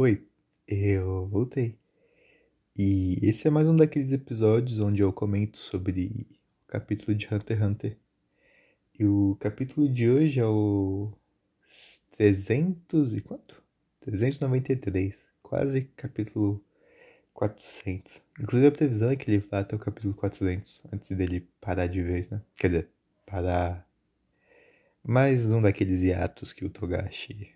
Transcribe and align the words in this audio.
Oi, 0.00 0.24
eu 0.68 1.26
voltei. 1.26 1.76
E 2.76 3.18
esse 3.20 3.48
é 3.48 3.50
mais 3.50 3.66
um 3.66 3.74
daqueles 3.74 4.12
episódios 4.12 4.78
onde 4.78 5.02
eu 5.02 5.12
comento 5.12 5.58
sobre 5.58 6.24
o 6.62 6.68
capítulo 6.68 7.16
de 7.16 7.26
Hunter 7.26 7.56
x 7.56 7.66
Hunter. 7.66 7.96
E 8.96 9.04
o 9.04 9.36
capítulo 9.40 9.88
de 9.92 10.08
hoje 10.08 10.38
é 10.38 10.46
o 10.46 11.12
300 12.12 13.12
e 13.12 13.20
quanto? 13.20 13.60
393, 14.02 15.26
quase 15.42 15.90
capítulo 15.96 16.64
400. 17.34 18.22
Inclusive 18.38 18.68
a 18.68 18.70
previsão 18.70 19.10
é 19.10 19.16
que 19.16 19.28
ele 19.28 19.44
vá 19.50 19.58
até 19.58 19.74
o 19.74 19.80
capítulo 19.80 20.14
400 20.14 20.80
antes 20.92 21.10
dele 21.10 21.48
parar 21.60 21.88
de 21.88 22.00
vez, 22.00 22.30
né? 22.30 22.40
Quer 22.56 22.68
dizer, 22.68 22.88
parar 23.26 23.84
mais 25.02 25.44
um 25.50 25.60
daqueles 25.60 26.02
hiatos 26.02 26.52
que 26.52 26.64
o 26.64 26.70
Togashi 26.70 27.52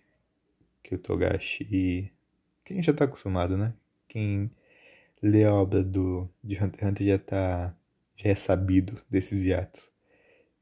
que 0.83 0.97
o 0.97 0.99
Togashi 0.99 2.13
que 2.65 2.73
a 2.73 2.77
gente 2.77 2.87
já 2.87 2.95
tá 2.95 3.05
acostumado, 3.05 3.57
né? 3.57 3.75
Quem 4.09 4.51
lê 5.23 5.45
a 5.45 5.55
obra 5.55 5.83
do, 5.83 6.29
de 6.43 6.57
Hunter 6.57 6.81
x 6.81 6.89
Hunter 6.89 7.07
já 7.07 7.19
tá. 7.19 7.77
já 8.17 8.31
é 8.31 8.35
sabido 8.35 9.01
desses 9.11 9.45
hiatos. 9.45 9.91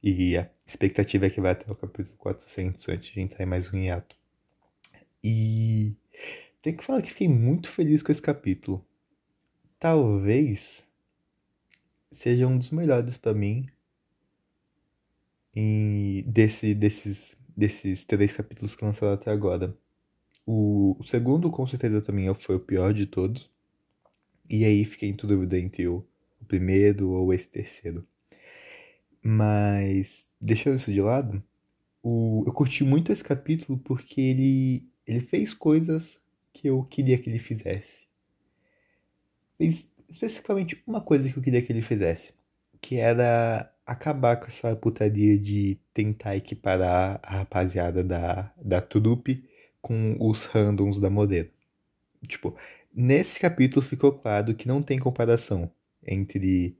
E 0.03 0.37
a 0.37 0.51
expectativa 0.67 1.27
é 1.27 1.31
que 1.31 1.41
vai 1.41 1.53
até 1.53 1.71
o 1.71 1.77
capítulo 1.77 2.17
400 2.19 2.89
antes 2.89 3.07
de 3.07 3.21
entrar 3.21 3.45
em 3.45 3.49
mais 3.49 3.73
um 3.73 3.79
hiato. 3.79 4.17
E 5.23 5.95
tem 6.63 6.77
que 6.77 6.85
falar 6.85 7.03
que 7.03 7.11
fiquei 7.11 7.29
muito 7.29 7.69
feliz 7.69 8.03
com 8.03 8.13
esse 8.13 8.23
capítulo. 8.23 8.85
Talvez 9.79 10.87
seja 12.11 12.47
um 12.47 12.59
dos 12.59 12.71
melhores 12.71 13.17
para 13.17 13.35
mim 13.35 13.67
em, 15.55 16.23
desse, 16.27 16.75
desses, 16.75 17.37
desses 17.57 18.05
três 18.05 18.33
capítulos 18.33 18.75
que 18.75 18.85
lançaram 18.85 19.15
até 19.15 19.31
agora. 19.31 19.77
O, 20.53 20.97
o 20.99 21.05
segundo, 21.05 21.49
com 21.49 21.65
certeza, 21.65 22.03
também 22.03 22.35
foi 22.35 22.57
o 22.57 22.61
pior 22.61 22.93
de 22.93 23.07
todos. 23.07 23.49
E 24.49 24.65
aí 24.65 24.85
fiquei 24.85 25.09
em 25.09 25.15
dúvida 25.15 25.57
entre 25.57 25.87
o, 25.87 26.05
o 26.41 26.45
primeiro 26.45 27.11
ou 27.11 27.33
esse 27.33 27.47
terceiro. 27.47 28.05
Mas, 29.23 30.27
deixando 30.41 30.75
isso 30.75 30.93
de 30.93 31.01
lado, 31.01 31.41
o, 32.03 32.43
eu 32.45 32.53
curti 32.53 32.83
muito 32.83 33.13
esse 33.13 33.23
capítulo 33.23 33.79
porque 33.79 34.21
ele, 34.21 34.89
ele 35.07 35.21
fez 35.21 35.55
coisas 35.55 36.21
que 36.53 36.67
eu 36.67 36.83
queria 36.83 37.17
que 37.17 37.31
ele 37.31 37.39
fizesse. 37.39 38.09
Fez 39.57 39.89
especificamente 40.09 40.83
uma 40.85 41.01
coisa 41.01 41.31
que 41.31 41.39
eu 41.39 41.43
queria 41.45 41.63
que 41.63 41.71
ele 41.71 41.83
fizesse, 41.83 42.35
que 42.81 42.97
era 42.97 43.73
acabar 43.87 44.37
com 44.37 44.47
essa 44.47 44.75
putaria 44.75 45.39
de 45.39 45.79
tentar 45.95 46.35
equiparar 46.35 47.21
a 47.23 47.37
rapaziada 47.37 48.03
da, 48.03 48.53
da 48.61 48.81
trupe 48.81 49.49
com 49.81 50.17
os 50.21 50.45
randoms 50.45 50.99
da 50.99 51.11
Modena. 51.11 51.49
Tipo, 52.27 52.57
nesse 52.95 53.41
capítulo 53.41 53.85
ficou 53.85 54.13
claro 54.13 54.55
que 54.55 54.69
não 54.69 54.83
tem 54.83 54.99
comparação 54.99 55.71
entre, 56.07 56.77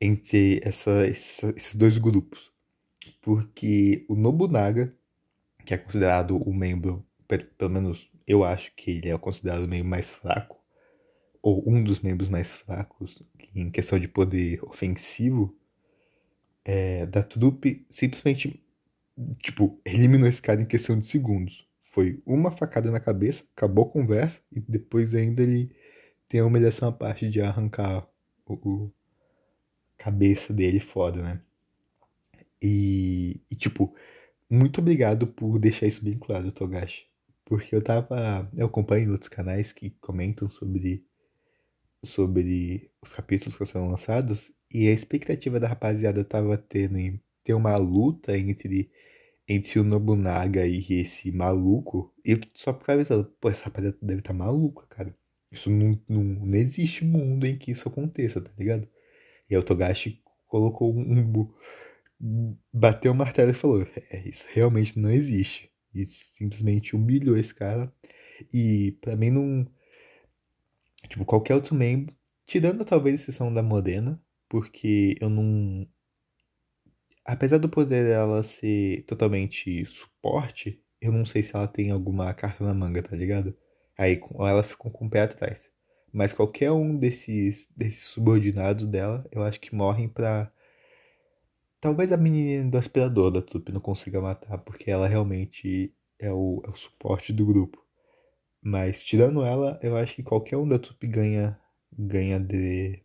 entre 0.00 0.60
essa, 0.62 1.06
essa, 1.06 1.52
esses 1.56 1.74
dois 1.74 1.98
grupos. 1.98 2.52
Porque 3.20 4.04
o 4.08 4.14
Nobunaga, 4.14 4.94
que 5.64 5.74
é 5.74 5.78
considerado 5.78 6.36
o 6.36 6.52
membro, 6.52 7.04
pelo 7.28 7.70
menos 7.70 8.10
eu 8.26 8.44
acho 8.44 8.74
que 8.74 8.90
ele 8.90 9.08
é 9.10 9.18
considerado 9.18 9.64
o 9.64 9.68
membro 9.68 9.88
mais 9.88 10.10
fraco, 10.10 10.58
ou 11.42 11.62
um 11.68 11.84
dos 11.84 12.00
membros 12.00 12.28
mais 12.28 12.50
fracos 12.50 13.22
em 13.54 13.70
questão 13.70 13.98
de 13.98 14.08
poder 14.08 14.64
ofensivo 14.64 15.54
é, 16.64 17.04
da 17.04 17.22
trupe, 17.22 17.84
simplesmente, 17.90 18.62
tipo, 19.38 19.78
eliminou 19.84 20.26
esse 20.26 20.40
cara 20.40 20.62
em 20.62 20.66
questão 20.66 20.98
de 20.98 21.06
segundos. 21.06 21.68
Foi 21.94 22.20
uma 22.26 22.50
facada 22.50 22.90
na 22.90 22.98
cabeça, 22.98 23.44
acabou 23.56 23.84
a 23.86 23.88
conversa 23.88 24.42
e 24.50 24.58
depois 24.58 25.14
ainda 25.14 25.44
ele 25.44 25.70
tem 26.28 26.40
a 26.40 26.44
humilhação 26.44 26.88
à 26.88 26.92
parte 26.92 27.30
de 27.30 27.40
arrancar 27.40 28.04
o, 28.44 28.54
o 28.54 28.92
cabeça 29.96 30.52
dele 30.52 30.80
fora, 30.80 31.22
né? 31.22 31.40
E, 32.60 33.40
e, 33.48 33.54
tipo, 33.54 33.94
muito 34.50 34.80
obrigado 34.80 35.28
por 35.28 35.56
deixar 35.60 35.86
isso 35.86 36.04
bem 36.04 36.18
claro, 36.18 36.50
Togashi. 36.50 37.06
Porque 37.44 37.76
eu 37.76 37.80
tava. 37.80 38.50
Eu 38.56 38.66
acompanho 38.66 39.12
outros 39.12 39.28
canais 39.28 39.70
que 39.70 39.90
comentam 40.00 40.48
sobre, 40.48 41.06
sobre 42.04 42.90
os 43.00 43.12
capítulos 43.12 43.56
que 43.56 43.64
são 43.66 43.88
lançados. 43.88 44.50
E 44.68 44.88
a 44.88 44.92
expectativa 44.92 45.60
da 45.60 45.68
rapaziada 45.68 46.24
tava 46.24 46.58
tendo 46.58 46.98
em 46.98 47.22
ter 47.44 47.54
uma 47.54 47.76
luta 47.76 48.36
entre 48.36 48.90
entre 49.48 49.78
o 49.78 49.84
Nobunaga 49.84 50.66
e 50.66 50.84
esse 50.90 51.30
maluco, 51.30 52.14
eu 52.24 52.38
só 52.54 52.72
ficava 52.72 52.98
pensando, 53.00 53.24
pô, 53.40 53.48
essa 53.48 53.64
rapaziada 53.64 53.98
deve 54.00 54.20
estar 54.20 54.32
tá 54.32 54.38
maluca, 54.38 54.86
cara. 54.86 55.16
Isso 55.52 55.70
não, 55.70 56.00
não, 56.08 56.24
não 56.24 56.56
existe 56.56 57.04
mundo 57.04 57.46
em 57.46 57.56
que 57.56 57.70
isso 57.70 57.88
aconteça, 57.88 58.40
tá 58.40 58.50
ligado? 58.58 58.88
E 59.48 59.54
aí 59.54 59.60
o 59.60 59.64
Togashi 59.64 60.22
colocou 60.46 60.92
um. 60.96 61.48
bateu 62.72 63.12
o 63.12 63.14
martelo 63.14 63.50
e 63.50 63.54
falou: 63.54 63.86
é, 64.10 64.28
isso 64.28 64.46
realmente 64.50 64.98
não 64.98 65.10
existe. 65.10 65.70
E 65.94 66.04
simplesmente 66.06 66.96
humilhou 66.96 67.36
esse 67.36 67.54
cara. 67.54 67.92
E 68.52 68.92
para 69.00 69.16
mim 69.16 69.30
não. 69.30 69.66
Tipo, 71.08 71.24
qualquer 71.24 71.54
outro 71.54 71.74
membro, 71.74 72.16
tirando 72.46 72.84
talvez 72.84 73.20
a 73.20 73.22
exceção 73.22 73.52
da 73.52 73.62
Modena, 73.62 74.20
porque 74.48 75.16
eu 75.20 75.28
não 75.28 75.86
apesar 77.24 77.58
do 77.58 77.68
poder 77.68 78.04
dela 78.04 78.42
ser 78.42 79.04
totalmente 79.06 79.84
suporte, 79.86 80.82
eu 81.00 81.12
não 81.12 81.24
sei 81.24 81.42
se 81.42 81.54
ela 81.54 81.68
tem 81.68 81.90
alguma 81.90 82.32
carta 82.34 82.64
na 82.64 82.74
manga, 82.74 83.02
tá 83.02 83.16
ligado? 83.16 83.56
Aí 83.98 84.20
ela 84.40 84.62
ficou 84.62 84.90
com 84.90 85.06
o 85.06 85.10
pé 85.10 85.22
atrás. 85.22 85.70
Mas 86.12 86.32
qualquer 86.32 86.70
um 86.70 86.96
desses, 86.96 87.68
desses 87.76 88.04
subordinados 88.06 88.86
dela, 88.86 89.26
eu 89.32 89.42
acho 89.42 89.60
que 89.60 89.74
morrem 89.74 90.08
pra. 90.08 90.50
Talvez 91.80 92.12
a 92.12 92.16
menina 92.16 92.70
do 92.70 92.78
aspirador 92.78 93.30
da 93.30 93.42
Tupi 93.42 93.72
não 93.72 93.80
consiga 93.80 94.20
matar, 94.20 94.58
porque 94.58 94.90
ela 94.90 95.06
realmente 95.06 95.92
é 96.18 96.32
o, 96.32 96.62
é 96.64 96.70
o 96.70 96.74
suporte 96.74 97.32
do 97.32 97.44
grupo. 97.44 97.84
Mas 98.62 99.04
tirando 99.04 99.44
ela, 99.44 99.78
eu 99.82 99.96
acho 99.96 100.14
que 100.14 100.22
qualquer 100.22 100.56
um 100.56 100.66
da 100.66 100.78
Tupi 100.78 101.06
ganha 101.06 101.58
ganha 101.96 102.40
de 102.40 103.02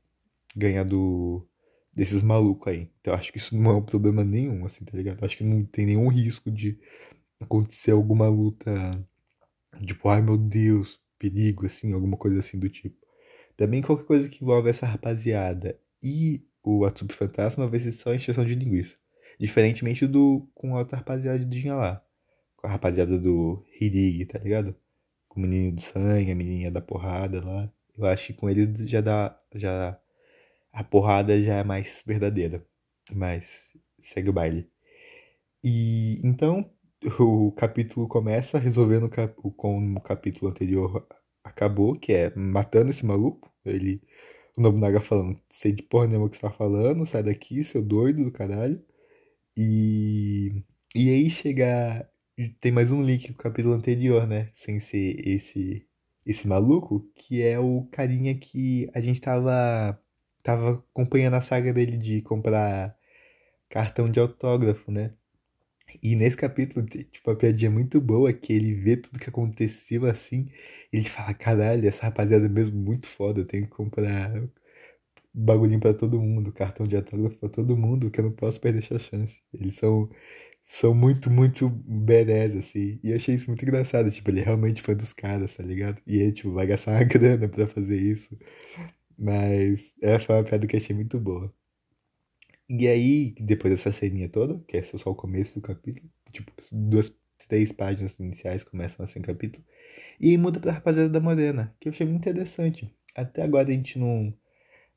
ganha 0.56 0.84
do 0.84 1.48
desses 2.00 2.22
malucos 2.22 2.72
aí. 2.72 2.90
Então 3.02 3.14
acho 3.14 3.30
que 3.30 3.38
isso 3.38 3.58
não 3.58 3.72
é 3.72 3.76
um 3.76 3.82
problema 3.82 4.24
nenhum, 4.24 4.66
assim, 4.66 4.86
tá 4.86 4.96
ligado? 4.96 5.22
Acho 5.22 5.38
que 5.38 5.44
não 5.44 5.66
tem 5.66 5.86
nenhum 5.86 6.08
risco 6.08 6.50
de 6.50 6.80
acontecer 7.42 7.92
alguma 7.92 8.30
luta, 8.30 8.72
tipo, 9.86 10.08
ai 10.08 10.22
meu 10.22 10.38
Deus, 10.38 10.98
perigo, 11.18 11.66
assim, 11.66 11.92
alguma 11.92 12.16
coisa 12.16 12.40
assim 12.40 12.58
do 12.58 12.70
tipo. 12.70 12.96
Também 13.58 13.82
qualquer 13.82 14.06
coisa 14.06 14.30
que 14.30 14.42
envolve 14.42 14.70
essa 14.70 14.86
rapaziada 14.86 15.78
e 16.02 16.42
o 16.64 16.86
Atsubi 16.86 17.14
Fantasma 17.14 17.68
vai 17.68 17.82
ser 17.82 17.92
só 17.92 18.14
encheção 18.14 18.46
de 18.46 18.56
linguiça. 18.56 18.96
Diferentemente 19.38 20.08
do 20.08 20.48
com 20.56 20.76
a 20.76 20.80
outra 20.80 20.98
rapaziada 20.98 21.38
de 21.40 21.46
Dinha 21.46 21.76
lá. 21.76 22.02
Com 22.56 22.68
a 22.68 22.70
rapaziada 22.70 23.20
do 23.20 23.62
Hirig, 23.80 24.26
tá 24.26 24.40
ligado? 24.40 24.74
Com 25.28 25.42
o 25.42 25.44
menino 25.44 25.76
do 25.76 25.82
sangue, 25.82 26.32
a 26.32 26.36
menininha 26.36 26.72
da 26.72 26.82
porrada 26.82 27.44
lá. 27.44 27.70
Eu 27.98 28.06
acho 28.06 28.28
que 28.28 28.34
com 28.34 28.50
eles 28.50 28.88
já 28.90 29.02
dá. 29.02 29.38
Já 29.54 30.00
a 30.72 30.84
porrada 30.84 31.42
já 31.42 31.56
é 31.56 31.64
mais 31.64 32.04
verdadeira. 32.06 32.66
Mas 33.14 33.70
segue 34.00 34.30
o 34.30 34.34
baile. 34.34 34.70
E 35.64 36.20
então 36.24 36.70
o 37.20 37.52
capítulo 37.54 38.08
começa 38.08 38.58
resolvendo 38.58 39.10
como 39.56 39.98
o 39.98 40.02
capítulo 40.02 40.52
anterior 40.52 41.08
acabou, 41.44 41.98
que 41.98 42.14
é 42.14 42.34
matando 42.36 42.90
esse 42.90 43.06
maluco. 43.06 43.52
Ele, 43.66 44.02
o 44.58 44.62
Nobunaga 44.62 45.02
falando, 45.02 45.40
sei 45.50 45.72
de 45.72 45.84
porra 45.84 46.08
nenhuma 46.08 46.30
que 46.30 46.38
você 46.38 46.42
tá 46.42 46.52
falando, 46.52 47.06
sai 47.06 47.24
daqui, 47.24 47.64
seu 47.64 47.82
doido 47.82 48.24
do 48.24 48.32
caralho. 48.32 48.84
E, 49.58 50.64
e 50.96 51.10
aí 51.10 51.30
chega. 51.30 52.10
Tem 52.62 52.72
mais 52.72 52.92
um 52.92 53.04
link 53.04 53.28
com 53.28 53.34
o 53.34 53.38
capítulo 53.38 53.74
anterior, 53.76 54.26
né? 54.28 54.52
Sem 54.56 54.80
ser 54.80 55.28
esse, 55.28 55.86
esse 56.26 56.48
maluco, 56.48 57.02
que 57.16 57.42
é 57.42 57.60
o 57.60 57.86
carinha 57.92 58.34
que 58.38 58.90
a 58.94 59.02
gente 59.02 59.20
tava 59.20 60.00
tava 60.44 60.72
acompanhando 60.94 61.36
a 61.36 61.42
saga 61.42 61.74
dele 61.74 61.98
de 61.98 62.22
comprar 62.22 62.96
cartão 63.70 64.10
de 64.12 64.20
autógrafo, 64.20 64.92
né? 64.92 65.14
E 66.04 66.16
nesse 66.16 66.38
capítulo, 66.38 66.86
tipo, 66.86 67.32
a 67.32 67.36
piadinha 67.36 67.72
muito 67.72 68.00
boa 68.02 68.32
que 68.34 68.54
ele 68.54 68.74
vê 68.74 68.98
tudo 68.98 69.20
que 69.20 69.30
aconteceu 69.30 70.06
assim. 70.06 70.50
ele 70.94 71.04
fala: 71.10 71.34
caralho, 71.34 71.88
essa 71.88 72.04
rapaziada 72.04 72.46
é 72.46 72.50
mesmo 72.50 72.78
muito 72.80 73.08
foda. 73.08 73.42
Eu 73.42 73.46
tenho 73.46 73.66
que 73.66 73.72
comprar 73.72 74.32
bagulhinho 75.34 75.80
para 75.80 75.94
todo 75.94 76.20
mundo, 76.22 76.52
cartão 76.54 76.88
de 76.88 76.96
autógrafo 76.96 77.38
pra 77.38 77.50
todo 77.50 77.78
mundo, 77.78 78.12
que 78.12 78.20
eu 78.20 78.26
não 78.26 78.32
posso 78.32 78.60
perder 78.62 78.80
essa 78.80 79.00
chance. 79.00 79.42
Eles 79.54 79.76
são, 79.76 80.10
são 80.66 80.94
muito, 80.96 81.30
muito 81.32 81.70
badass, 81.70 82.56
assim. 82.58 83.00
E 83.04 83.12
eu 83.12 83.16
achei 83.18 83.36
isso 83.36 83.48
muito 83.50 83.64
engraçado. 83.64 84.12
Tipo, 84.12 84.32
ele 84.32 84.42
é 84.42 84.44
realmente 84.46 84.82
fã 84.82 84.96
dos 84.96 85.14
caras, 85.14 85.54
tá 85.56 85.64
ligado? 85.64 86.02
E 86.08 86.18
ele, 86.20 86.34
tipo, 86.34 86.54
vai 86.54 86.68
gastar 86.68 86.94
uma 86.94 87.04
grana 87.06 87.48
pra 87.50 87.68
fazer 87.68 87.98
isso. 88.02 88.38
Mas 89.20 89.94
essa 90.02 90.26
foi 90.26 90.36
uma 90.36 90.44
piada 90.44 90.66
que 90.66 90.78
achei 90.78 90.96
muito 90.96 91.20
boa. 91.20 91.54
E 92.70 92.88
aí, 92.88 93.36
depois 93.40 93.74
dessa 93.74 93.92
ceninha 93.92 94.30
toda, 94.30 94.64
que 94.68 94.78
é 94.78 94.84
só 94.84 95.10
o 95.10 95.16
começo 95.16 95.56
do 95.56 95.62
capítulo, 95.62 96.10
tipo, 96.32 96.54
duas 96.72 97.14
três 97.48 97.72
páginas 97.72 98.20
iniciais 98.20 98.64
começam 98.64 99.04
assim 99.04 99.20
o 99.20 99.24
capítulo. 99.24 99.64
E 100.22 100.38
muda 100.38 100.60
pra 100.60 100.74
rapaziada 100.74 101.10
da 101.10 101.20
Morena, 101.20 101.76
que 101.80 101.90
eu 101.90 101.92
achei 101.92 102.06
muito 102.06 102.22
interessante. 102.22 102.94
Até 103.16 103.42
agora 103.44 103.70
a 103.70 103.72
gente 103.74 103.98
não, 104.00 104.34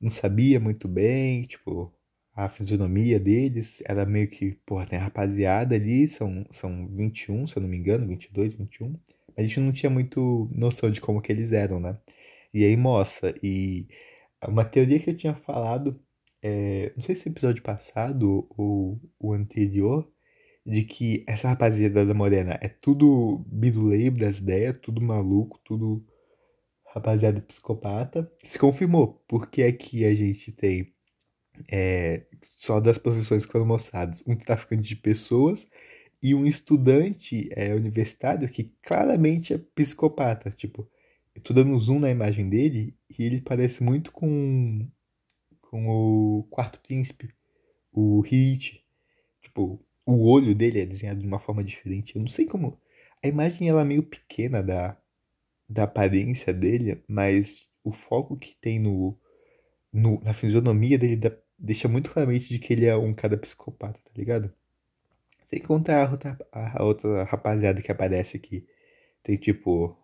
não 0.00 0.10
sabia 0.10 0.60
muito 0.60 0.86
bem, 0.88 1.44
tipo, 1.44 1.92
a 2.34 2.48
fisionomia 2.48 3.18
deles 3.18 3.82
era 3.86 4.04
meio 4.06 4.28
que, 4.28 4.52
porra, 4.66 4.86
tem 4.86 4.98
a 4.98 5.02
rapaziada 5.04 5.74
ali, 5.74 6.08
são, 6.08 6.46
são 6.50 6.86
21, 6.88 7.46
se 7.46 7.56
eu 7.56 7.62
não 7.62 7.68
me 7.68 7.76
engano, 7.76 8.06
22, 8.06 8.54
21. 8.54 8.98
A 9.36 9.42
gente 9.42 9.60
não 9.60 9.72
tinha 9.72 9.90
muito 9.90 10.48
noção 10.54 10.90
de 10.90 11.00
como 11.00 11.22
que 11.22 11.32
eles 11.32 11.52
eram, 11.52 11.80
né? 11.80 11.98
E 12.54 12.64
aí 12.64 12.76
mostra, 12.76 13.34
e 13.42 13.86
uma 14.48 14.64
teoria 14.64 14.98
que 14.98 15.10
eu 15.10 15.16
tinha 15.16 15.34
falado, 15.34 16.00
é, 16.42 16.92
não 16.96 17.02
sei 17.02 17.14
se 17.14 17.28
episódio 17.28 17.62
passado 17.62 18.46
ou 18.50 19.00
o 19.18 19.32
anterior, 19.32 20.10
de 20.64 20.84
que 20.84 21.24
essa 21.26 21.48
rapaziada 21.48 22.06
da 22.06 22.14
Morena 22.14 22.58
é 22.60 22.68
tudo 22.68 23.44
biruleiro 23.46 24.16
das 24.16 24.38
ideias, 24.38 24.78
tudo 24.80 25.00
maluco, 25.00 25.60
tudo 25.64 26.04
rapaziada 26.86 27.40
psicopata. 27.40 28.30
Se 28.44 28.58
confirmou, 28.58 29.22
porque 29.26 29.62
aqui 29.62 30.04
a 30.04 30.14
gente 30.14 30.52
tem 30.52 30.92
é, 31.70 32.26
só 32.56 32.80
das 32.80 32.98
profissões 32.98 33.44
que 33.44 33.52
foram 33.52 33.66
mostradas, 33.66 34.22
um 34.26 34.36
traficante 34.36 34.88
de 34.88 34.96
pessoas 34.96 35.68
e 36.22 36.34
um 36.34 36.46
estudante 36.46 37.48
é, 37.52 37.74
universitário 37.74 38.48
que 38.48 38.72
claramente 38.82 39.52
é 39.52 39.58
psicopata. 39.58 40.50
Tipo, 40.50 40.88
eu 41.34 41.42
tô 41.42 41.52
dando 41.52 41.78
zoom 41.78 41.98
na 41.98 42.10
imagem 42.10 42.48
dele 42.48 42.96
e 43.18 43.24
ele 43.24 43.40
parece 43.40 43.82
muito 43.82 44.12
com, 44.12 44.86
com 45.60 45.88
o 45.88 46.44
Quarto 46.44 46.80
Príncipe, 46.80 47.32
o 47.92 48.20
Hit. 48.20 48.84
Tipo, 49.40 49.84
o 50.06 50.28
olho 50.28 50.54
dele 50.54 50.80
é 50.80 50.86
desenhado 50.86 51.20
de 51.20 51.26
uma 51.26 51.38
forma 51.38 51.62
diferente. 51.62 52.16
Eu 52.16 52.22
não 52.22 52.28
sei 52.28 52.46
como. 52.46 52.78
A 53.22 53.28
imagem 53.28 53.68
ela 53.68 53.82
é 53.82 53.84
meio 53.84 54.02
pequena 54.02 54.62
da, 54.62 54.96
da 55.68 55.84
aparência 55.84 56.52
dele, 56.52 57.02
mas 57.08 57.66
o 57.84 57.92
foco 57.92 58.36
que 58.36 58.56
tem 58.60 58.78
no, 58.78 59.16
no 59.92 60.20
na 60.20 60.34
fisionomia 60.34 60.98
dele 60.98 61.16
dá, 61.16 61.32
deixa 61.58 61.88
muito 61.88 62.10
claramente 62.10 62.48
de 62.48 62.58
que 62.58 62.72
ele 62.72 62.86
é 62.86 62.96
um 62.96 63.14
cara 63.14 63.36
psicopata, 63.36 63.98
tá 64.04 64.10
ligado? 64.16 64.52
Sem 65.48 65.60
contar 65.60 66.06
a 66.06 66.10
outra, 66.10 66.38
a 66.52 66.84
outra 66.84 67.24
rapaziada 67.24 67.82
que 67.82 67.92
aparece 67.92 68.36
aqui. 68.36 68.66
Tem 69.22 69.36
tipo 69.36 69.96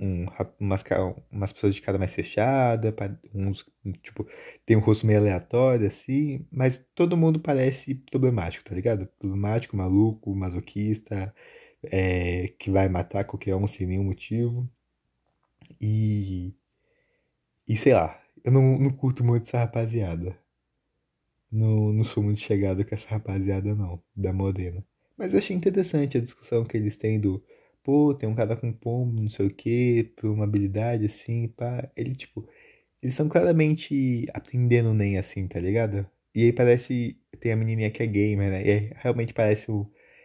um, 0.00 0.24
umas, 0.58 0.82
umas 1.30 1.52
pessoas 1.52 1.74
de 1.74 1.82
cara 1.82 1.98
mais 1.98 2.14
fechada, 2.14 2.94
uns, 3.34 3.66
tipo, 4.02 4.26
tem 4.64 4.76
um 4.76 4.80
rosto 4.80 5.06
meio 5.06 5.18
aleatório, 5.20 5.86
assim, 5.86 6.46
mas 6.50 6.78
todo 6.94 7.16
mundo 7.16 7.38
parece 7.38 7.94
problemático, 7.94 8.64
tá 8.64 8.74
ligado? 8.74 9.06
Problemático, 9.18 9.76
maluco, 9.76 10.34
masoquista, 10.34 11.34
é, 11.84 12.48
que 12.58 12.70
vai 12.70 12.88
matar 12.88 13.24
qualquer 13.24 13.54
um 13.54 13.66
sem 13.66 13.86
nenhum 13.86 14.04
motivo. 14.04 14.68
E. 15.80 16.54
E 17.68 17.76
sei 17.76 17.94
lá, 17.94 18.20
eu 18.44 18.50
não, 18.52 18.78
não 18.78 18.90
curto 18.90 19.22
muito 19.24 19.44
essa 19.44 19.58
rapaziada. 19.58 20.36
Não, 21.52 21.92
não 21.92 22.04
sou 22.04 22.22
muito 22.22 22.40
chegado 22.40 22.84
com 22.84 22.94
essa 22.94 23.08
rapaziada, 23.08 23.74
não, 23.74 24.02
da 24.16 24.32
Modena. 24.32 24.84
Mas 25.16 25.34
achei 25.34 25.54
interessante 25.54 26.16
a 26.16 26.20
discussão 26.20 26.64
que 26.64 26.76
eles 26.76 26.96
têm 26.96 27.20
do 27.20 27.42
pô, 27.82 28.14
tem 28.14 28.28
um 28.28 28.34
cara 28.34 28.56
com 28.56 28.72
pombo, 28.72 29.20
não 29.22 29.30
sei 29.30 29.46
o 29.46 29.54
que, 29.54 30.12
uma 30.22 30.44
habilidade 30.44 31.06
assim, 31.06 31.48
pá. 31.48 31.90
Ele, 31.96 32.14
tipo, 32.14 32.48
eles 33.02 33.14
estão 33.14 33.28
claramente 33.28 34.26
aprendendo 34.34 34.94
nem 34.94 35.18
assim, 35.18 35.48
tá 35.48 35.60
ligado? 35.60 36.06
E 36.34 36.44
aí 36.44 36.52
parece, 36.52 37.18
tem 37.40 37.52
a 37.52 37.56
menininha 37.56 37.90
que 37.90 38.02
é 38.02 38.06
gamer, 38.06 38.50
né? 38.50 38.66
E 38.66 38.70
aí 38.72 38.92
realmente 38.96 39.34
parece 39.34 39.70
o, 39.70 39.84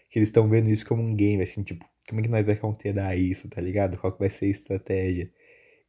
que 0.09 0.19
eles 0.19 0.29
estão 0.29 0.49
vendo 0.49 0.69
isso 0.69 0.85
como 0.85 1.01
um 1.03 1.15
game, 1.15 1.43
assim, 1.43 1.63
tipo, 1.63 1.85
como 2.07 2.21
é 2.21 2.23
que 2.23 2.29
nós 2.29 2.45
vamos 2.45 2.59
counterar 2.61 3.17
isso, 3.17 3.49
tá 3.49 3.61
ligado? 3.61 3.97
Qual 3.97 4.13
que 4.13 4.19
vai 4.19 4.29
ser 4.29 4.45
a 4.45 4.49
estratégia? 4.49 5.31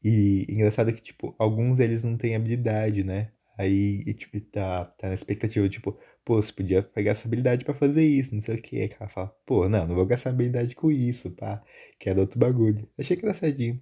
E 0.03 0.47
engraçado 0.49 0.93
que, 0.93 1.03
tipo, 1.03 1.35
alguns 1.39 1.81
eles 1.81 2.05
não 2.05 2.17
têm 2.17 2.37
habilidade, 2.37 3.05
né? 3.05 3.33
Aí, 3.59 4.03
e, 4.07 4.15
tipo, 4.15 4.41
tá, 4.41 4.85
tá 4.99 5.09
na 5.09 5.15
expectativa, 5.15 5.69
tipo, 5.69 5.99
pô, 6.27 6.43
você 6.43 6.53
podia 6.53 6.83
pegar 6.83 7.13
essa 7.13 7.27
habilidade 7.29 7.65
para 7.65 7.75
fazer 7.75 8.05
isso, 8.05 8.35
não 8.35 8.41
sei 8.43 8.57
o 8.57 8.63
que. 8.63 8.81
Aí 8.81 8.91
ela 9.01 9.09
fala, 9.09 9.29
pô, 9.47 9.69
não, 9.69 9.87
não 9.87 9.95
vou 9.95 10.07
gastar 10.07 10.31
habilidade 10.31 10.75
com 10.75 10.91
isso, 10.91 11.31
pá. 11.33 11.63
Quero 12.01 12.21
outro 12.21 12.39
bagulho. 12.39 12.89
Achei 12.99 13.17
engraçadinho. 13.17 13.81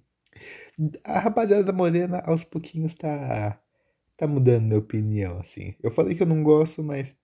A 1.03 1.19
rapaziada 1.19 1.63
da 1.63 1.73
Morena, 1.73 2.19
aos 2.25 2.43
pouquinhos, 2.43 2.93
tá, 2.95 3.59
tá 4.17 4.27
mudando 4.27 4.65
minha 4.65 4.79
opinião, 4.79 5.39
assim. 5.39 5.75
Eu 5.81 5.91
falei 5.91 6.15
que 6.15 6.23
eu 6.23 6.27
não 6.27 6.43
gosto, 6.43 6.83
mas 6.83 7.17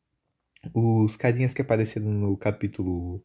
os 0.74 1.16
carinhas 1.18 1.54
que 1.54 1.62
apareceram 1.62 2.08
no 2.12 2.38
capítulo. 2.38 3.24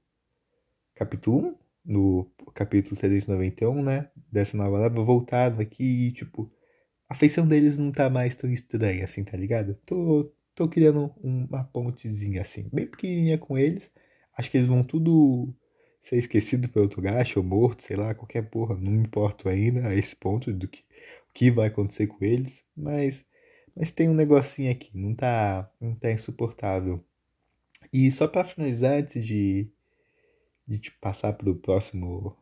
Capítulo 0.95 1.49
1? 1.87 1.93
No 1.93 2.31
capítulo 2.55 2.97
391, 2.97 3.83
né? 3.83 4.11
Dessa 4.33 4.57
nova 4.57 4.79
leva, 4.81 5.03
voltaram 5.05 5.61
aqui 5.61 6.09
e, 6.09 6.13
tipo, 6.13 6.53
a 7.09 7.15
feição 7.15 7.47
deles 7.47 7.79
não 7.79 7.93
tá 7.93 8.11
mais 8.11 8.35
tão 8.37 8.51
estranha 8.53 9.05
assim, 9.05 9.25
tá 9.25 9.37
ligado? 9.37 9.75
Tô, 9.87 10.33
tô 10.57 10.67
criando 10.67 11.15
uma 11.23 11.63
pontezinha 11.65 12.41
assim, 12.41 12.69
bem 12.73 12.87
pequenininha 12.87 13.39
com 13.39 13.57
eles. 13.59 13.93
Acho 14.37 14.51
que 14.51 14.57
eles 14.57 14.67
vão 14.67 14.83
tudo 14.83 15.55
ser 16.01 16.17
esquecido 16.17 16.69
pelo 16.69 16.89
gacho 16.89 17.39
ou 17.39 17.45
morto, 17.45 17.83
sei 17.83 17.97
lá, 17.97 18.15
qualquer 18.15 18.43
porra. 18.51 18.75
Não 18.75 18.91
me 18.91 19.07
importo 19.07 19.49
ainda 19.49 19.87
a 19.87 19.95
esse 19.95 20.17
ponto 20.17 20.53
do 20.53 20.67
que, 20.67 20.81
o 21.31 21.33
que 21.35 21.51
vai 21.51 21.69
acontecer 21.69 22.07
com 22.07 22.25
eles, 22.25 22.65
mas, 22.77 23.25
mas 23.77 23.91
tem 23.93 24.09
um 24.09 24.15
negocinho 24.15 24.73
aqui, 24.73 24.91
não 24.95 25.15
tá, 25.15 25.71
não 25.81 25.95
tá 25.95 26.11
insuportável. 26.11 27.05
E 27.93 28.11
só 28.11 28.27
para 28.27 28.49
finalizar, 28.49 28.95
antes 28.95 29.25
de, 29.25 29.71
de 30.67 30.79
te 30.79 30.91
passar 30.93 31.35
para 31.35 31.51
o 31.51 31.55
próximo, 31.55 32.37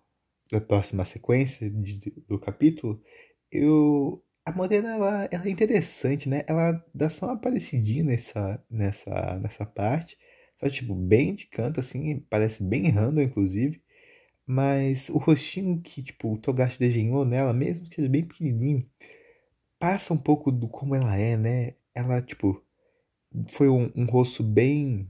da 0.50 0.60
próxima 0.60 1.04
sequência 1.04 1.68
de, 1.68 1.98
do 2.28 2.38
capítulo, 2.38 3.02
eu 3.50 4.22
a 4.44 4.52
Morena, 4.52 4.90
ela, 4.94 5.28
ela 5.30 5.46
é 5.46 5.50
interessante, 5.50 6.28
né? 6.28 6.44
Ela 6.46 6.84
dá 6.94 7.08
só 7.08 7.26
uma 7.26 7.38
parecidinha 7.38 8.04
nessa, 8.04 8.62
nessa, 8.70 9.38
nessa 9.40 9.64
parte. 9.64 10.18
Só, 10.60 10.68
tipo, 10.68 10.94
bem 10.94 11.34
de 11.34 11.46
canto, 11.46 11.80
assim, 11.80 12.20
parece 12.28 12.62
bem 12.62 12.88
random, 12.90 13.22
inclusive. 13.22 13.82
Mas 14.46 15.08
o 15.08 15.18
rostinho 15.18 15.80
que, 15.80 16.02
tipo, 16.02 16.34
o 16.34 16.38
Togashi 16.38 16.78
desenhou 16.78 17.24
nela, 17.24 17.52
mesmo 17.54 17.88
que 17.88 17.96
seja 17.96 18.08
bem 18.08 18.24
pequenininho, 18.24 18.86
passa 19.78 20.12
um 20.14 20.18
pouco 20.18 20.52
do 20.52 20.68
como 20.68 20.94
ela 20.94 21.16
é, 21.16 21.36
né? 21.36 21.74
Ela, 21.94 22.20
tipo, 22.22 22.62
foi 23.48 23.68
um, 23.68 23.90
um 23.96 24.04
rosto 24.06 24.42
bem... 24.42 25.08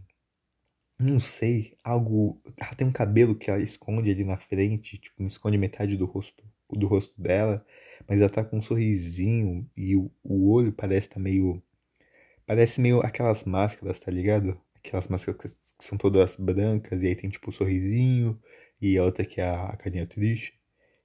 Não 0.99 1.19
sei, 1.19 1.77
algo... 1.83 2.41
Ela 2.57 2.75
tem 2.75 2.87
um 2.87 2.93
cabelo 2.93 3.35
que 3.35 3.51
ela 3.51 3.61
esconde 3.61 4.11
ali 4.11 4.25
na 4.25 4.37
frente, 4.37 4.99
tipo, 4.99 5.25
esconde 5.25 5.59
metade 5.59 5.97
do 5.97 6.07
rosto, 6.07 6.45
do 6.71 6.87
rosto 6.87 7.21
dela 7.21 7.67
mas 8.09 8.21
ela 8.21 8.31
tá 8.31 8.45
com 8.45 8.59
um 8.59 8.63
sorrisinho 8.63 9.69
e 9.77 9.97
o, 9.97 10.11
o 10.23 10.51
olho 10.51 10.73
parece 10.73 11.09
tá 11.09 11.21
meio. 11.21 11.63
Parece 12.47 12.81
meio 12.81 13.01
aquelas 13.01 13.45
máscaras, 13.45 13.99
tá 14.01 14.11
ligado? 14.11 14.61
Aquelas 14.77 15.09
máscaras 15.09 15.41
que, 15.41 15.51
são 15.81 15.99
todas 15.99 16.37
brancas 16.37 17.03
e 17.03 17.09
aí 17.09 17.17
tem 17.17 17.31
tipo 17.31 17.49
o 17.49 17.51
um 17.51 17.53
sorrisinho 17.53 18.41
e 18.81 18.99
a 18.99 19.05
outra 19.05 19.25
que 19.25 19.41
é 19.41 19.45
a, 19.45 19.67
a 19.67 19.77
carinha 19.77 20.07
triste. 20.07 20.55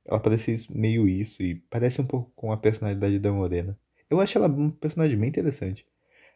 Ela 0.06 0.20
parece 0.20 0.68
meio 0.72 1.08
isso 1.08 1.44
e 1.44 1.56
parece 1.70 2.01
um 2.01 2.06
pouco 2.06 2.32
com 2.36 2.51
a 2.51 2.58
personalidade 2.58 3.20
da 3.20 3.32
Morena. 3.32 3.77
Eu 4.10 4.20
acho 4.20 4.38
ela 4.38 4.48
um 4.48 4.72
personagem 4.72 5.18
bem 5.18 5.29
interessante. 5.29 5.86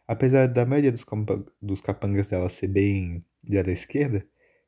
Apesar 0.06 0.46
da 0.48 0.66
maioria 0.66 0.92
dos, 0.92 1.04
dos 1.60 1.80
capangas 1.80 2.30
dela 2.30 2.48
ser 2.48 2.68
bem 2.68 3.24
de 3.42 3.62
da 3.62 3.72
esquerda, 3.72 4.26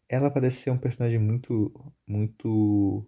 ela 0.09 0.31
parece 0.31 0.63
ser 0.63 0.71
um 0.71 0.79
personagem 0.79 1.19
muito, 1.19 1.73
muito 2.07 3.07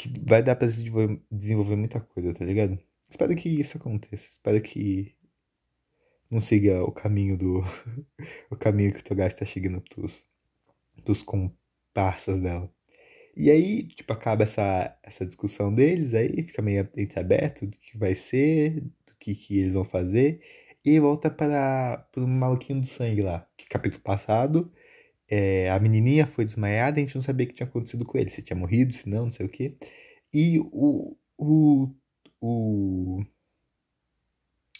que 0.00 0.10
vai 0.26 0.42
dar 0.42 0.56
pra 0.56 0.66
desenvolver 0.66 1.76
muita 1.76 2.00
coisa, 2.00 2.32
tá 2.32 2.42
ligado? 2.42 2.78
Espero 3.10 3.36
que 3.36 3.50
isso 3.60 3.76
aconteça. 3.76 4.30
Espero 4.30 4.60
que 4.62 5.14
não 6.30 6.40
siga 6.40 6.82
o 6.82 6.90
caminho 6.90 7.36
do. 7.36 7.62
o 8.50 8.56
caminho 8.56 8.94
que 8.94 9.00
o 9.00 9.04
Togashi 9.04 9.36
tá 9.36 9.44
seguindo 9.44 9.82
dos, 9.94 10.24
dos 11.04 11.22
comparsas 11.22 12.40
dela. 12.40 12.72
E 13.36 13.50
aí, 13.50 13.82
tipo, 13.88 14.10
acaba 14.12 14.44
essa, 14.44 14.98
essa 15.02 15.26
discussão 15.26 15.70
deles, 15.70 16.14
aí 16.14 16.42
fica 16.44 16.62
meio 16.62 16.88
entreaberto 16.96 17.66
do 17.66 17.76
que 17.76 17.98
vai 17.98 18.14
ser, 18.14 18.80
do 18.80 19.14
que, 19.18 19.34
que 19.34 19.58
eles 19.58 19.74
vão 19.74 19.84
fazer, 19.84 20.42
e 20.84 20.98
volta 20.98 21.30
para 21.30 22.08
o 22.16 22.26
maluquinho 22.26 22.80
do 22.80 22.86
sangue 22.86 23.22
lá, 23.22 23.46
que 23.56 23.68
capítulo 23.68 24.02
passado 24.02 24.72
é, 25.30 25.70
a 25.70 25.78
menininha 25.78 26.26
foi 26.26 26.44
desmaiada 26.44 26.98
a 26.98 27.02
gente 27.02 27.14
não 27.14 27.22
sabia 27.22 27.46
o 27.46 27.48
que 27.48 27.54
tinha 27.54 27.68
acontecido 27.68 28.04
com 28.04 28.18
ele, 28.18 28.30
se 28.30 28.42
tinha 28.42 28.56
morrido, 28.56 28.92
se 28.94 29.08
não, 29.08 29.24
não 29.24 29.30
sei 29.30 29.46
o 29.46 29.48
quê. 29.48 29.76
E 30.34 30.58
o, 30.72 31.16
o, 31.38 31.94
o, 32.40 33.22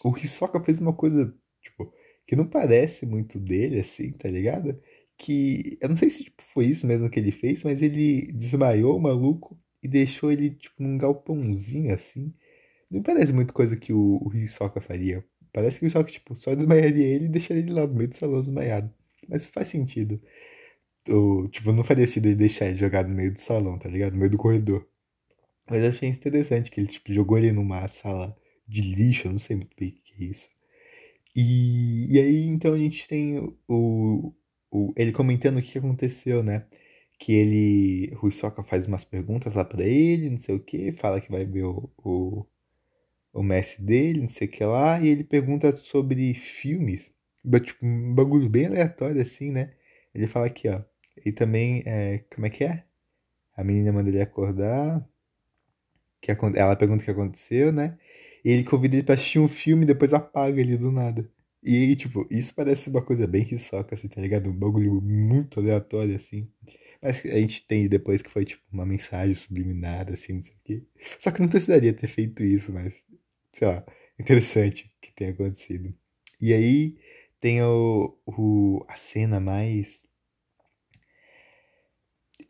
o 0.05 0.17
Hisoka 0.19 0.61
fez 0.63 0.81
uma 0.81 0.93
coisa, 0.93 1.35
tipo, 1.63 1.93
que 2.27 2.37
não 2.37 2.47
parece 2.49 3.07
muito 3.07 3.39
dele, 3.41 3.81
assim, 3.81 4.13
tá 4.13 4.29
ligado? 4.29 4.81
Que, 5.17 5.79
eu 5.81 5.89
não 5.89 5.97
sei 5.97 6.11
se 6.11 6.25
tipo, 6.25 6.43
foi 6.43 6.67
isso 6.67 6.87
mesmo 6.87 7.11
que 7.11 7.21
ele 7.21 7.33
fez, 7.33 7.63
mas 7.65 7.83
ele 7.83 8.33
desmaiou 8.33 8.97
o 8.97 9.01
maluco 9.01 9.59
e 9.83 9.89
deixou 9.89 10.33
ele, 10.33 10.51
tipo, 10.51 10.83
num 10.83 10.99
galpãozinho, 10.99 11.95
assim. 11.95 12.35
Não 12.91 13.03
parece 13.03 13.33
muito 13.33 13.55
coisa 13.55 13.77
que 13.77 13.93
o, 13.93 14.19
o 14.23 14.35
Hisoka 14.35 14.81
faria. 14.81 15.25
Parece 15.53 15.79
que 15.81 15.87
o 15.87 15.89
Hisoka, 15.89 16.11
tipo, 16.13 16.35
só 16.37 16.55
desmaiaria 16.55 17.07
ele 17.07 17.27
e 17.27 17.29
deixaria 17.29 17.63
ele 17.63 17.73
lá 17.73 17.87
no 17.87 17.95
meio 17.95 18.09
do 18.11 18.17
salão 18.17 18.41
desmaiado. 18.41 18.93
Mas 19.31 19.47
faz 19.49 19.69
sentido. 19.69 20.21
o, 21.09 21.49
tipo, 21.49 21.73
não 21.73 21.85
faria 21.85 22.07
sentido 22.07 22.27
ele 22.29 22.37
deixar 22.37 22.67
ele 22.69 22.77
jogar 22.79 23.07
no 23.09 23.15
meio 23.15 23.33
do 23.33 23.41
salão, 23.41 23.79
tá 23.79 23.89
ligado? 23.89 24.13
No 24.15 24.19
meio 24.21 24.31
do 24.31 24.39
corredor. 24.39 24.89
Mas 25.69 25.83
eu 25.83 25.91
achei 25.91 26.09
interessante 26.09 26.71
que 26.71 26.81
ele, 26.81 26.89
tipo, 26.89 27.13
jogou 27.13 27.39
ele 27.39 27.53
numa 27.53 27.87
sala 27.89 28.37
de 28.69 28.83
lixo, 28.83 29.29
eu 29.29 29.33
não 29.33 29.39
sei 29.39 29.57
muito 29.57 29.77
bem 29.79 29.91
o 29.91 29.93
que 30.05 30.25
é 30.25 30.27
isso. 30.29 30.49
E, 31.35 32.15
e 32.15 32.19
aí, 32.21 32.47
então, 32.49 32.75
a 32.75 32.79
gente 32.79 33.07
tem 33.09 33.39
o, 33.69 34.35
o, 34.71 34.93
ele 34.97 35.13
comentando 35.13 35.59
o 35.59 35.63
que 35.63 35.79
aconteceu, 35.79 36.43
né? 36.43 36.67
Que 37.19 37.33
ele, 37.35 38.15
Rui 38.17 38.33
Soca 38.33 38.65
faz 38.65 38.87
umas 38.87 39.05
perguntas 39.05 39.55
lá 39.55 39.65
pra 39.65 39.85
ele, 39.85 40.31
não 40.31 40.39
sei 40.39 40.55
o 40.57 40.61
que, 40.61 40.93
fala 40.93 41.21
que 41.21 41.31
vai 41.31 41.45
ver 41.45 41.65
o, 41.65 41.91
o, 41.99 42.47
o 43.33 43.43
mestre 43.43 43.83
dele, 43.85 44.21
não 44.21 44.29
sei 44.29 44.49
o 44.49 44.51
que 44.51 44.65
lá, 44.65 45.01
e 45.01 45.09
ele 45.09 45.25
pergunta 45.25 45.73
sobre 45.73 46.35
filmes, 46.35 47.13
tipo, 47.61 47.85
um 47.85 48.15
bagulho 48.15 48.49
bem 48.49 48.67
aleatório 48.67 49.21
assim, 49.21 49.51
né? 49.51 49.73
Ele 50.15 50.27
fala 50.27 50.47
aqui, 50.47 50.69
ó, 50.69 50.83
e 51.25 51.33
também, 51.33 51.83
é, 51.87 52.19
como 52.35 52.47
é 52.47 52.51
que 52.51 52.65
é? 52.65 52.85
A 53.57 53.65
menina 53.65 53.93
manda 53.93 54.09
ele 54.11 54.21
acordar, 54.21 55.07
que 56.21 56.31
ela 56.31 56.77
pergunta 56.77 57.03
o 57.03 57.05
que 57.05 57.11
aconteceu, 57.11 57.73
né? 57.73 57.99
E 58.45 58.51
ele 58.51 58.65
convida 58.65 58.97
ele 58.97 59.03
pra 59.05 59.15
assistir 59.15 59.39
um 59.39 59.49
filme 59.49 59.83
e 59.85 59.87
depois 59.87 60.13
apaga 60.13 60.61
ele 60.61 60.77
do 60.77 60.91
nada. 60.91 61.31
E 61.63 61.95
tipo, 61.97 62.27
isso 62.31 62.55
parece 62.55 62.89
uma 62.89 63.03
coisa 63.03 63.27
bem 63.27 63.43
risoca, 63.43 63.95
assim, 63.95 64.09
tá 64.09 64.21
ligado? 64.21 64.49
Um 64.49 64.57
bagulho 64.57 65.01
muito 65.01 65.61
aleatório, 65.61 66.17
assim. 66.17 66.49
Mas 67.03 67.25
a 67.25 67.37
gente 67.39 67.67
tem 67.67 67.89
depois 67.89 68.23
que 68.23 68.31
foi, 68.31 68.45
tipo, 68.45 68.63
uma 68.73 68.85
mensagem 68.87 69.35
subliminar, 69.35 70.11
assim, 70.11 70.35
não 70.35 70.43
sei 70.43 70.55
o 70.55 70.59
quê. 70.65 70.83
Só 71.19 71.31
que 71.31 71.41
não 71.41 71.49
precisaria 71.49 71.93
ter 71.93 72.09
feito 72.09 72.43
isso, 72.43 72.73
mas, 72.73 73.03
sei 73.53 73.69
lá, 73.69 73.85
interessante 74.19 74.91
que 75.01 75.13
tenha 75.15 75.31
acontecido. 75.31 75.95
E 76.41 76.53
aí 76.55 76.97
tem 77.41 77.63
o, 77.63 78.17
o, 78.27 78.85
a 78.89 78.97
cena 78.97 79.41
mais. 79.41 80.07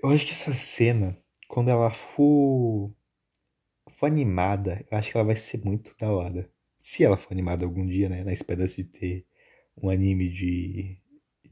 Eu 0.03 0.11
acho 0.11 0.27
que 0.27 0.33
essa 0.33 0.53
cena, 0.53 1.17
quando 1.49 1.71
ela 1.71 1.91
for, 1.93 2.93
for 3.91 4.07
animada, 4.07 4.85
eu 4.91 4.99
acho 4.99 5.11
que 5.11 5.17
ela 5.17 5.27
vai 5.27 5.37
ser 5.37 5.65
muito 5.65 5.95
da 5.99 6.11
hora 6.13 6.51
se 6.81 7.05
ela 7.05 7.17
for 7.17 7.33
animada 7.33 7.65
algum 7.65 7.87
dia, 7.87 8.09
né, 8.09 8.25
na 8.25 8.33
esperança 8.33 8.77
de 8.77 8.85
ter 8.85 9.27
um 9.77 9.91
anime 9.91 10.29
de, 10.31 10.99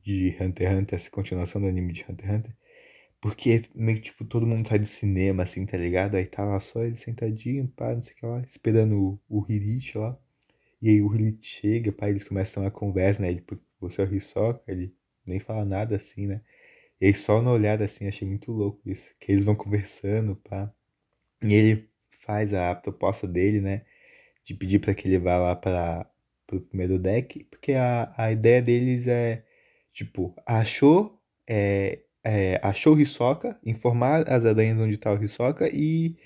de 0.03 0.37
Hunter 0.41 0.69
x 0.69 0.79
Hunter, 0.81 0.95
essa 0.97 1.11
continuação 1.11 1.61
do 1.61 1.69
anime 1.69 1.93
de 1.93 2.05
Hunter 2.09 2.27
x 2.27 2.35
Hunter, 2.37 2.57
porque 3.21 3.63
meio 3.75 3.99
que, 3.99 4.05
tipo, 4.05 4.25
todo 4.25 4.47
mundo 4.47 4.67
sai 4.69 4.79
do 4.79 4.87
cinema, 4.87 5.43
assim, 5.45 5.67
tá 5.67 5.77
ligado? 5.77 6.17
Aí 6.17 6.27
tá 6.27 6.45
lá 6.45 6.61
só 6.61 6.83
ele 6.85 6.97
sentadinho, 6.97 7.69
pá, 7.69 7.95
não 7.95 8.03
sei 8.03 8.15
o 8.15 8.17
que 8.17 8.27
lá, 8.27 8.41
esperando 8.43 9.21
o, 9.29 9.41
o 9.41 9.47
Hirichi 9.53 9.99
lá. 9.99 10.19
E 10.83 10.91
aí 10.91 11.03
o 11.03 11.15
Hirichi 11.15 11.61
chega, 11.61 11.93
pá, 11.93 12.09
eles 12.09 12.25
começam 12.25 12.67
a 12.67 12.71
conversa, 12.71 13.23
né? 13.23 13.31
Ele, 13.31 13.45
você 13.81 14.03
é 14.03 14.05
o 14.05 14.15
Hisoka, 14.15 14.63
ele 14.69 14.95
nem 15.27 15.41
fala 15.41 15.65
nada 15.65 15.97
assim, 15.97 16.27
né? 16.27 16.43
E 17.01 17.07
aí 17.07 17.15
só 17.15 17.43
na 17.43 17.53
olhada 17.53 17.85
assim, 17.85 18.09
achei 18.09 18.27
muito 18.29 18.53
louco 18.53 18.81
isso. 18.91 19.15
Que 19.21 19.33
eles 19.33 19.45
vão 19.45 19.55
conversando, 19.57 20.37
pá. 20.37 20.73
E 21.43 21.55
ele 21.55 21.91
faz 22.11 22.55
a 22.55 22.75
proposta 22.75 23.27
dele, 23.29 23.61
né? 23.61 23.85
de 24.49 24.55
pedir 24.55 24.79
para 24.81 24.95
que 24.95 25.07
ele 25.07 25.19
vá 25.19 25.37
lá 25.39 25.55
para 25.57 26.07
o 26.53 26.61
primeiro 26.61 26.99
deck, 26.99 27.45
porque 27.45 27.75
a, 27.75 28.13
a 28.17 28.33
ideia 28.33 28.63
deles 28.63 29.07
é, 29.07 29.45
tipo, 29.93 30.35
achou, 30.47 31.21
é, 31.47 32.01
é, 32.25 32.59
achou 32.63 32.95
o 32.95 33.01
Hisoka, 33.01 33.59
informar 33.65 34.27
as 34.29 34.47
aranhas 34.47 34.79
onde 34.81 34.95
está 34.95 35.13
o 35.13 35.23
Hisoka 35.23 35.69
e 35.69 36.17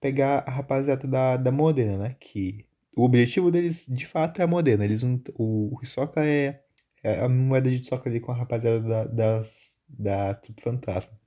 pegar 0.00 0.40
a 0.46 0.50
rapaziada 0.50 1.06
da, 1.06 1.36
da 1.36 1.52
Modena, 1.52 1.98
né? 1.98 2.16
Que 2.20 2.66
o 2.98 3.04
objetivo 3.04 3.50
deles, 3.50 3.84
de 3.88 4.06
fato, 4.06 4.40
é 4.40 4.44
a 4.44 4.46
Modena. 4.46 4.84
Eles 4.84 5.02
não, 5.04 5.22
o, 5.34 5.76
o 5.76 5.80
Hisoka 5.82 6.24
é, 6.26 6.60
é 7.02 7.20
a 7.20 7.28
moeda 7.28 7.70
de 7.70 7.80
Hisoka 7.80 8.08
ali 8.08 8.20
com 8.20 8.32
a 8.32 8.34
rapaziada 8.34 8.80
da, 8.80 9.04
das, 9.04 9.74
da 9.88 10.34
Trupe 10.34 10.62
Fantasma. 10.62 11.18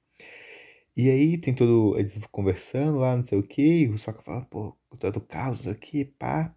E 0.96 1.10
aí 1.10 1.38
tem 1.38 1.56
todo. 1.56 1.98
Eles 1.98 2.26
conversando 2.32 2.98
lá, 2.98 3.16
não 3.16 3.24
sei 3.24 3.40
o 3.40 3.44
que, 3.44 3.88
o 3.88 3.96
Hisoka 3.96 4.22
fala, 4.22 4.46
pô, 4.46 4.78
todo 5.00 5.22
caos 5.22 5.68
aqui, 5.68 6.06
pá. 6.06 6.54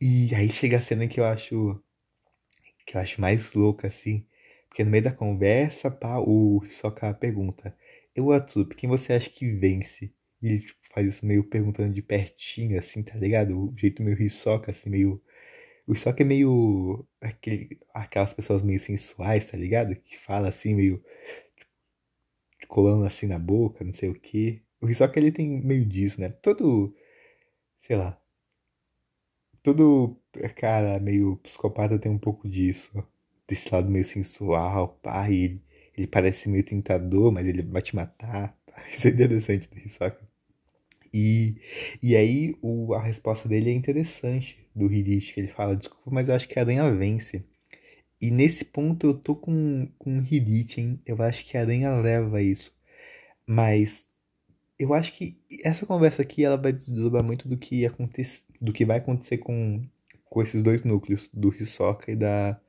E 0.00 0.34
aí 0.34 0.48
chega 0.50 0.78
a 0.78 0.80
cena 0.80 1.08
que 1.08 1.18
eu 1.20 1.24
acho. 1.24 1.82
Que 2.86 2.96
eu 2.96 3.00
acho 3.00 3.20
mais 3.20 3.52
louca, 3.54 3.88
assim. 3.88 4.26
Porque 4.68 4.84
no 4.84 4.90
meio 4.90 5.04
da 5.04 5.12
conversa, 5.12 5.90
pá, 5.90 6.18
o 6.18 6.62
Hisoka 6.64 7.12
pergunta: 7.14 7.76
Eu, 8.14 8.30
Atsup, 8.32 8.74
quem 8.76 8.88
você 8.88 9.14
acha 9.14 9.30
que 9.30 9.50
vence? 9.52 10.14
E 10.40 10.48
ele 10.48 10.60
tipo, 10.60 10.81
faz 10.94 11.06
isso 11.06 11.26
meio 11.26 11.44
perguntando 11.44 11.92
de 11.94 12.02
pertinho, 12.02 12.78
assim, 12.78 13.02
tá 13.02 13.16
ligado? 13.18 13.58
O 13.70 13.76
jeito 13.76 14.02
meio 14.02 14.20
Hisoka, 14.20 14.70
assim, 14.70 14.90
meio. 14.90 15.22
O 15.86 15.92
Hisoka 15.94 16.22
é 16.22 16.26
meio. 16.26 17.06
Aquele, 17.20 17.78
aquelas 17.94 18.32
pessoas 18.34 18.62
meio 18.62 18.78
sensuais, 18.80 19.46
tá 19.50 19.56
ligado? 19.56 19.96
Que 19.96 20.18
fala 20.18 20.48
assim, 20.48 20.74
meio. 20.74 21.02
colando 22.68 23.04
assim 23.04 23.26
na 23.26 23.38
boca, 23.38 23.84
não 23.84 23.92
sei 23.92 24.08
o 24.08 24.14
que. 24.14 24.62
O 24.80 24.88
Hisoka 24.88 25.18
ele 25.18 25.30
tem 25.32 25.48
meio 25.62 25.84
disso, 25.86 26.20
né? 26.20 26.28
Todo 26.30 26.94
sei 27.80 27.96
lá. 27.96 28.18
Todo 29.62 30.16
cara 30.56 30.98
meio 31.00 31.36
psicopata 31.38 31.98
tem 31.98 32.10
um 32.12 32.18
pouco 32.18 32.48
disso. 32.48 32.90
Desse 33.48 33.72
lado 33.74 33.90
meio 33.90 34.04
sensual, 34.04 34.98
pá, 35.02 35.28
ele, 35.30 35.62
ele 35.96 36.06
parece 36.06 36.48
meio 36.48 36.64
tentador, 36.64 37.32
mas 37.32 37.46
ele 37.46 37.62
vai 37.62 37.82
te 37.82 37.94
matar. 37.96 38.56
Isso 38.90 39.08
é 39.08 39.10
interessante 39.10 39.68
do 39.68 39.78
Hisoka. 39.78 40.31
E, 41.12 41.56
e 42.02 42.16
aí 42.16 42.56
o, 42.62 42.94
a 42.94 43.02
resposta 43.02 43.48
dele 43.48 43.70
é 43.70 43.74
interessante 43.74 44.58
do 44.74 44.90
Hirishi, 44.90 45.34
que 45.34 45.40
ele 45.40 45.48
fala, 45.48 45.76
desculpa, 45.76 46.10
mas 46.10 46.28
eu 46.28 46.34
acho 46.34 46.48
que 46.48 46.58
a 46.58 46.62
aranha 46.62 46.90
vence. 46.90 47.44
E 48.20 48.30
nesse 48.30 48.64
ponto 48.64 49.06
eu 49.06 49.14
tô 49.14 49.36
com, 49.36 49.88
com 49.98 50.18
o 50.18 50.22
Hirishi, 50.24 50.80
hein? 50.80 51.00
Eu 51.06 51.20
acho 51.22 51.44
que 51.44 51.56
a 51.56 51.60
aranha 51.60 51.90
leva 52.00 52.40
isso. 52.40 52.72
Mas 53.46 54.06
eu 54.78 54.94
acho 54.94 55.12
que 55.16 55.38
essa 55.64 55.86
conversa 55.86 56.22
aqui 56.22 56.44
ela 56.44 56.56
vai 56.56 56.72
desdobrar 56.72 57.22
muito 57.22 57.48
do 57.48 57.56
que 57.56 57.86
acontece, 57.86 58.42
do 58.60 58.72
que 58.72 58.84
vai 58.84 58.98
acontecer 58.98 59.38
com, 59.38 59.84
com 60.24 60.42
esses 60.42 60.62
dois 60.62 60.82
núcleos, 60.82 61.30
do 61.32 61.54
Hisoka 61.54 62.10
e 62.10 62.16
da, 62.16 62.60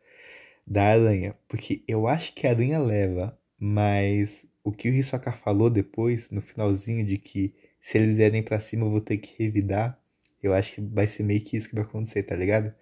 da 0.65 0.83
aranha. 0.83 1.35
Porque 1.47 1.83
eu 1.87 2.07
acho 2.07 2.33
que 2.35 2.47
a 2.47 2.51
aranha 2.51 2.79
leva, 2.79 3.37
mas 3.59 4.45
o 4.63 4.71
que 4.71 4.89
o 4.89 4.93
Hisoka 4.93 5.31
falou 5.31 5.69
depois, 5.69 6.29
no 6.31 6.41
finalzinho, 6.41 7.05
de 7.05 7.17
que 7.17 7.53
se 7.83 7.97
eles 7.97 8.15
vierem 8.15 8.41
para 8.41 8.61
cima 8.61 8.85
eu 8.85 8.89
vou 8.89 9.01
ter 9.01 9.17
que 9.17 9.35
revidar, 9.43 9.99
eu 10.41 10.53
acho 10.53 10.75
que 10.75 10.81
vai 10.81 11.05
ser 11.05 11.23
meio 11.23 11.41
que 11.41 11.57
isso 11.57 11.67
que 11.67 11.75
vai 11.75 11.83
acontecer, 11.83 12.23
tá 12.23 12.33
ligado? 12.33 12.73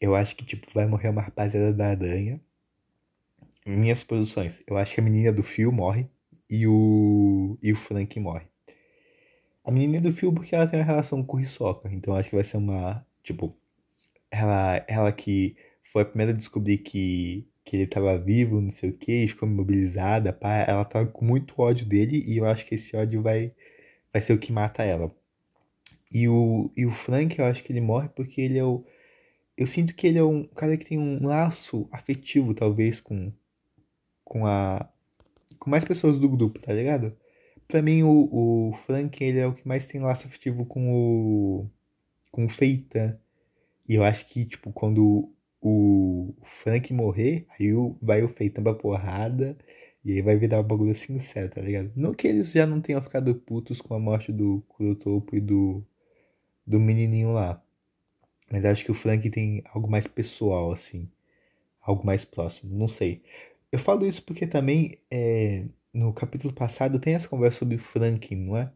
Eu 0.00 0.14
acho 0.14 0.36
que, 0.36 0.44
tipo, 0.44 0.68
vai 0.72 0.86
morrer 0.86 1.08
uma 1.08 1.22
rapaziada 1.22 1.72
da 1.72 1.88
aranha. 1.88 2.40
Minhas 3.66 4.04
posições. 4.04 4.62
Eu 4.64 4.76
acho 4.76 4.94
que 4.94 5.00
a 5.00 5.04
menina 5.04 5.32
do 5.32 5.42
fio 5.42 5.72
morre 5.72 6.08
e 6.48 6.68
o, 6.68 7.58
e 7.60 7.72
o 7.72 7.76
Frank 7.76 8.18
morre. 8.20 8.46
A 9.64 9.72
menina 9.72 10.00
do 10.00 10.12
filme 10.12 10.36
porque 10.36 10.54
ela 10.54 10.68
tem 10.68 10.78
uma 10.78 10.86
relação 10.86 11.24
com 11.24 11.38
o 11.38 11.40
Hisoka, 11.40 11.88
então 11.92 12.14
acho 12.14 12.30
que 12.30 12.36
vai 12.36 12.44
ser 12.44 12.58
uma, 12.58 13.04
tipo, 13.24 13.56
ela, 14.30 14.84
ela 14.88 15.12
que 15.12 15.56
foi 15.82 16.02
a 16.02 16.06
primeira 16.06 16.32
a 16.32 16.36
descobrir 16.36 16.78
que, 16.78 17.44
que 17.64 17.76
ele 17.76 17.84
estava 17.84 18.16
vivo, 18.18 18.60
não 18.60 18.70
sei 18.70 18.90
o 18.90 18.96
que, 18.96 19.26
ficou 19.28 19.48
imobilizada, 19.48 20.32
pá, 20.32 20.64
ela 20.66 20.84
tava 20.84 21.06
com 21.06 21.24
muito 21.24 21.54
ódio 21.60 21.86
dele 21.86 22.22
e 22.24 22.38
eu 22.38 22.46
acho 22.46 22.64
que 22.66 22.76
esse 22.76 22.96
ódio 22.96 23.20
vai, 23.22 23.52
vai 24.12 24.22
ser 24.22 24.32
o 24.32 24.38
que 24.38 24.52
mata 24.52 24.82
ela. 24.82 25.14
E 26.12 26.28
o, 26.28 26.70
e 26.76 26.84
o 26.84 26.90
Frank, 26.90 27.38
eu 27.38 27.46
acho 27.46 27.64
que 27.64 27.72
ele 27.72 27.80
morre 27.80 28.08
porque 28.10 28.40
ele 28.40 28.58
é 28.58 28.64
o. 28.64 28.84
Eu 29.56 29.66
sinto 29.66 29.94
que 29.94 30.06
ele 30.06 30.18
é 30.18 30.24
um 30.24 30.44
cara 30.44 30.76
que 30.76 30.84
tem 30.84 30.98
um 30.98 31.26
laço 31.26 31.88
afetivo, 31.92 32.54
talvez, 32.54 33.00
com, 33.00 33.32
com 34.24 34.46
a, 34.46 34.88
com 35.58 35.70
mais 35.70 35.84
pessoas 35.84 36.18
do 36.18 36.28
grupo, 36.28 36.60
tá 36.60 36.72
ligado? 36.72 37.16
Pra 37.68 37.80
mim, 37.82 38.02
o, 38.02 38.70
o 38.70 38.72
Frank, 38.86 39.22
ele 39.22 39.38
é 39.38 39.46
o 39.46 39.54
que 39.54 39.66
mais 39.66 39.86
tem 39.86 40.00
laço 40.00 40.26
afetivo 40.26 40.66
com 40.66 40.92
o. 40.92 41.70
com 42.30 42.44
o 42.44 42.48
Feitan. 42.48 43.18
E 43.88 43.94
eu 43.94 44.04
acho 44.04 44.26
que, 44.28 44.44
tipo, 44.44 44.72
quando 44.72 45.32
o 45.60 46.34
Frank 46.42 46.92
morrer, 46.92 47.46
aí 47.50 47.70
vai 48.00 48.22
o 48.22 48.28
Feitan 48.28 48.62
pra 48.62 48.74
porrada. 48.74 49.56
E 50.04 50.12
aí 50.12 50.22
vai 50.22 50.36
virar 50.36 50.60
um 50.60 50.64
bagulho 50.64 50.94
sincero, 50.94 51.50
tá 51.50 51.60
ligado? 51.60 51.92
Não 51.96 52.12
que 52.14 52.26
eles 52.28 52.52
já 52.52 52.66
não 52.66 52.80
tenham 52.80 53.02
ficado 53.02 53.34
putos 53.34 53.80
com 53.80 53.94
a 53.94 54.00
morte 54.00 54.32
do 54.32 54.62
Kurotopo 54.68 55.36
e 55.36 55.40
do, 55.40 55.84
do 56.66 56.80
menininho 56.80 57.32
lá. 57.32 57.62
Mas 58.50 58.64
acho 58.64 58.84
que 58.84 58.90
o 58.90 58.94
Frank 58.94 59.28
tem 59.30 59.62
algo 59.72 59.90
mais 59.90 60.06
pessoal, 60.06 60.72
assim. 60.72 61.08
Algo 61.80 62.04
mais 62.06 62.24
próximo. 62.24 62.76
Não 62.76 62.88
sei. 62.88 63.22
Eu 63.72 63.78
falo 63.78 64.06
isso 64.06 64.22
porque 64.24 64.46
também 64.46 64.92
é, 65.10 65.66
no 65.92 66.12
capítulo 66.12 66.52
passado 66.54 67.00
tem 67.00 67.14
essa 67.14 67.28
conversa 67.28 67.60
sobre 67.60 67.78
Franklin, 67.78 68.36
não 68.46 68.56
é? 68.56 68.72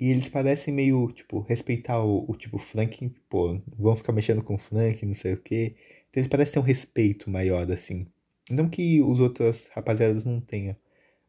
E 0.00 0.10
eles 0.10 0.28
parecem 0.28 0.72
meio, 0.74 1.12
tipo, 1.12 1.40
respeitar 1.40 2.02
o, 2.02 2.24
o 2.30 2.34
tipo 2.36 2.58
Franklin, 2.58 3.14
pô, 3.28 3.60
vão 3.78 3.96
ficar 3.96 4.12
mexendo 4.12 4.42
com 4.42 4.54
o 4.54 4.58
Franklin, 4.58 5.08
não 5.08 5.14
sei 5.14 5.34
o 5.34 5.36
quê. 5.40 5.76
Então 6.08 6.20
eles 6.22 6.28
parecem 6.28 6.54
ter 6.54 6.58
um 6.60 6.62
respeito 6.62 7.30
maior, 7.30 7.70
assim. 7.70 8.06
Não 8.50 8.68
que 8.68 9.02
os 9.02 9.20
outros 9.20 9.68
rapaziadas 9.74 10.24
não 10.24 10.40
tenham. 10.40 10.76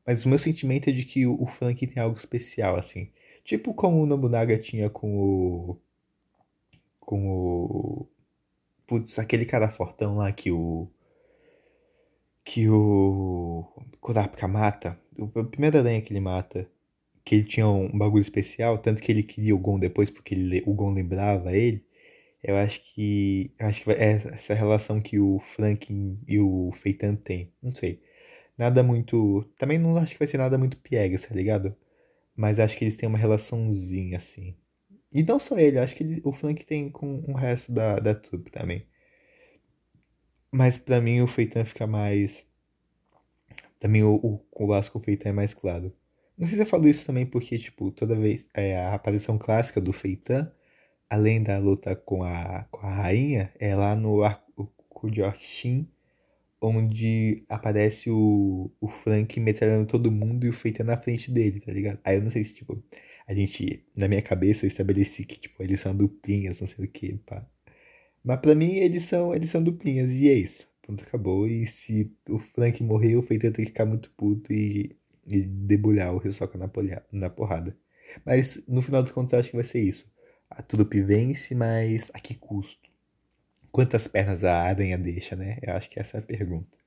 Mas 0.06 0.25
o 0.25 0.30
meu 0.30 0.40
sentimento 0.40 0.90
é 0.90 0.94
de 0.94 1.06
que 1.06 1.25
o, 1.28 1.42
o 1.42 1.46
Franklin 1.46 1.88
tem 1.88 2.04
algo 2.04 2.18
especial, 2.18 2.78
assim. 2.78 3.10
Tipo 3.44 3.74
como 3.74 4.01
o 4.01 4.06
Nobunaga 4.06 4.58
tinha 4.58 4.90
com 4.90 5.18
o. 5.18 5.78
Com 7.00 7.30
o. 7.30 8.08
Putz, 8.88 9.20
aquele 9.20 9.46
cara 9.46 9.70
fortão 9.72 10.16
lá 10.18 10.32
que 10.32 10.51
o 10.51 10.88
que 12.44 12.68
o 12.70 13.66
Kurapika 14.00 14.48
mata, 14.48 15.00
a 15.36 15.44
primeira 15.44 15.80
aranha 15.80 16.01
que 16.01 16.12
ele 16.12 16.20
mata, 16.20 16.70
que 17.24 17.36
ele 17.36 17.44
tinha 17.46 17.68
um 17.68 17.98
bagulho 17.98 18.22
especial, 18.22 18.78
tanto 18.78 19.01
que 19.01 19.12
ele 19.12 19.24
queria 19.24 19.56
o 19.56 19.60
Gon 19.60 19.80
depois 19.80 20.10
porque 20.10 20.34
ele, 20.36 20.63
o 20.66 20.74
Gon 20.74 20.92
lembrava 20.92 21.56
ele. 21.56 21.86
Eu 22.44 22.58
acho 22.58 22.82
que 22.94 23.54
acho 23.60 23.84
que 23.84 23.92
é 23.92 24.14
essa 24.34 24.54
relação 24.54 25.02
que 25.02 25.20
o 25.20 25.40
Franklin 25.40 26.20
e 26.28 26.40
o 26.40 26.72
Feitan 26.74 27.16
têm. 27.16 27.54
Não 27.62 27.74
sei. 27.76 28.02
Nada 28.58 28.84
muito. 28.84 29.44
Também 29.58 29.78
não 29.80 29.98
acho 29.98 30.14
que 30.14 30.20
vai 30.20 30.28
ser 30.28 30.38
nada 30.38 30.58
muito 30.58 30.78
piegas, 30.78 31.24
tá 31.26 31.36
ligado? 31.36 31.76
Mas 32.36 32.60
acho 32.60 32.78
que 32.78 32.86
eles 32.86 32.96
têm 32.98 33.10
uma 33.10 33.18
relaçãozinha 33.18 34.18
assim. 34.18 34.56
E 35.12 35.24
não 35.24 35.40
só 35.40 35.58
ele, 35.60 35.80
acho 35.80 35.96
que 35.96 36.04
ele, 36.04 36.22
o 36.24 36.32
Frank 36.34 36.66
tem 36.66 36.90
com 36.90 37.24
o 37.28 37.34
resto 37.34 37.72
da, 37.72 38.00
da 38.00 38.16
trupe 38.16 38.52
também. 38.52 38.88
Mas 40.52 40.78
para 40.78 41.02
mim 41.02 41.22
o 41.22 41.28
Feitan 41.28 41.66
fica 41.66 41.86
mais. 41.88 42.46
Também 43.80 44.04
o, 44.04 44.16
o, 44.16 44.46
o 44.52 44.66
laço 44.66 44.92
com 44.92 45.00
o 45.00 45.02
Feitan 45.02 45.30
é 45.30 45.34
mais 45.34 45.54
claro. 45.54 45.94
Não 46.38 46.48
sei 46.48 46.56
se 46.58 46.64
eu 46.64 46.68
falo 46.68 46.88
isso 46.88 47.06
também 47.06 47.26
porque, 47.26 47.58
tipo, 47.58 47.92
toda 47.92 48.16
vez. 48.16 48.48
É, 48.54 48.78
a 48.78 48.94
aparição 48.94 49.38
clássica 49.38 49.82
do 49.82 49.94
Feitan, 49.94 50.52
além 51.12 51.44
da 51.44 51.60
luta 51.60 51.96
com 51.96 52.24
a, 52.24 52.65
com 52.72 52.80
a 52.88 52.89
rainha, 52.96 53.53
é 53.60 53.75
lá 53.75 53.96
no 53.96 54.24
arco 54.24 55.12
de 55.12 55.22
Orkshin, 55.22 55.88
onde 56.62 57.44
aparece 57.50 58.10
o, 58.12 58.72
o 58.82 58.88
Frank 58.89 59.39
metralhando 59.39 59.88
todo 59.88 60.12
mundo 60.12 60.46
e 60.46 60.50
o 60.50 60.53
Feitan 60.53 60.86
na 60.86 60.98
frente 60.98 61.32
dele, 61.32 61.60
tá 61.62 61.72
ligado? 61.74 62.00
Aí 62.03 62.18
eu 62.18 62.24
não 62.24 62.30
sei 62.32 62.44
se, 62.44 62.56
tipo, 62.56 62.84
a 63.27 63.34
gente, 63.34 63.86
na 63.96 64.08
minha 64.08 64.22
cabeça, 64.22 64.65
eu 64.65 64.70
estabeleci 64.70 65.25
que, 65.25 65.39
tipo, 65.39 65.62
eles 65.63 65.80
são 65.82 65.96
duplinhas, 65.96 66.62
não 66.62 66.68
sei 66.68 66.86
o 66.86 66.89
que, 66.89 67.18
pá. 67.20 67.46
Mas 68.24 68.39
pra 68.39 68.56
mim 68.56 68.75
eles 68.75 69.03
são, 69.06 69.34
eles 69.34 69.50
são 69.50 69.63
duplinhas 69.63 70.12
e 70.12 70.30
é 70.30 70.34
isso. 70.34 70.68
Pronto, 70.82 71.03
acabou. 71.03 71.48
E 71.48 71.65
se 71.65 72.12
o 72.30 72.39
Frank 72.39 72.84
morrer, 72.84 73.15
o 73.15 73.22
Feito 73.24 73.44
tem 73.51 73.65
que 73.65 73.72
ficar 73.72 73.86
muito 73.86 74.12
puto 74.12 74.51
e, 74.53 74.96
e 75.27 75.41
debulhar 75.44 76.13
o 76.15 76.25
Hisoka 76.27 76.58
na, 76.58 76.70
na 77.12 77.30
porrada. 77.30 77.75
Mas 78.25 78.63
no 78.68 78.82
final 78.82 79.01
dos 79.03 79.12
contos 79.12 79.34
eu 79.34 79.39
acho 79.39 79.50
que 79.51 79.56
vai 79.56 79.65
ser 79.65 79.82
isso. 79.82 80.11
A 80.51 80.62
trupe 80.62 81.01
vence, 81.01 81.55
mas 81.55 82.12
a 82.13 82.20
que 82.20 82.36
custo? 82.36 82.89
Quantas 83.72 84.08
pernas 84.08 84.43
a 84.43 84.62
aranha 84.62 84.98
deixa, 84.98 85.36
né? 85.36 85.58
Eu 85.62 85.74
acho 85.74 85.89
que 85.89 86.00
essa 86.00 86.17
é 86.17 86.20
a 86.20 86.24
pergunta. 86.24 86.77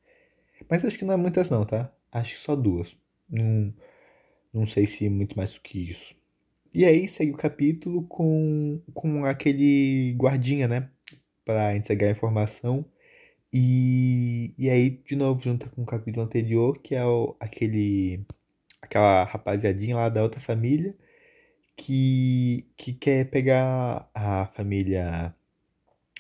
Mas 0.68 0.84
acho 0.84 0.98
que 0.98 1.04
não 1.04 1.14
é 1.14 1.16
muitas 1.16 1.50
não, 1.50 1.64
tá? 1.64 1.92
Acho 2.12 2.34
que 2.34 2.40
só 2.40 2.54
duas. 2.54 2.96
Não, 3.28 3.74
não 4.52 4.66
sei 4.66 4.86
se 4.86 5.08
muito 5.08 5.36
mais 5.36 5.52
do 5.52 5.60
que 5.60 5.90
isso. 5.90 6.14
E 6.72 6.84
aí 6.84 7.08
segue 7.08 7.32
o 7.32 7.36
capítulo 7.36 8.04
com, 8.06 8.80
com 8.94 9.24
aquele 9.24 10.14
guardinha, 10.18 10.68
né? 10.68 10.90
para 11.44 11.76
entregar 11.76 12.08
a 12.08 12.10
informação. 12.12 12.84
E, 13.52 14.54
e 14.58 14.68
aí, 14.70 14.90
de 14.90 15.16
novo, 15.16 15.42
junta 15.42 15.68
com 15.68 15.82
o 15.82 15.86
capítulo 15.86 16.24
anterior, 16.26 16.78
que 16.80 16.94
é 16.94 17.04
o, 17.04 17.36
aquele 17.40 18.26
aquela 18.82 19.24
rapaziadinha 19.24 19.96
lá 19.96 20.08
da 20.08 20.22
outra 20.22 20.40
família 20.40 20.94
que, 21.76 22.66
que 22.76 22.92
quer 22.94 23.30
pegar 23.30 24.08
a 24.14 24.46
família 24.48 25.34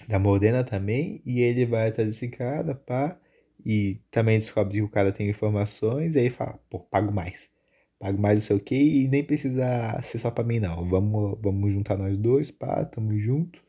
da 0.08 0.18
Morena 0.18 0.64
também, 0.64 1.22
e 1.24 1.40
ele 1.40 1.66
vai 1.66 1.88
atrás 1.88 2.08
desse 2.08 2.28
cara, 2.28 2.74
pá, 2.74 3.18
e 3.64 4.00
também 4.10 4.38
descobre 4.38 4.74
que 4.74 4.82
o 4.82 4.88
cara 4.88 5.12
tem 5.12 5.28
informações, 5.30 6.14
e 6.14 6.20
aí 6.20 6.30
fala, 6.30 6.58
pô, 6.70 6.80
pago 6.80 7.12
mais. 7.12 7.50
Pago 7.98 8.20
mais 8.20 8.36
não 8.36 8.42
sei 8.42 8.56
o 8.56 8.60
que, 8.60 8.74
e 8.76 9.08
nem 9.08 9.24
precisa 9.24 10.00
ser 10.02 10.18
só 10.18 10.30
pra 10.30 10.44
mim 10.44 10.60
não. 10.60 10.88
Vamos, 10.88 11.38
vamos 11.42 11.72
juntar 11.72 11.96
nós 11.98 12.16
dois, 12.18 12.50
pá, 12.50 12.84
tamo 12.84 13.16
junto. 13.18 13.62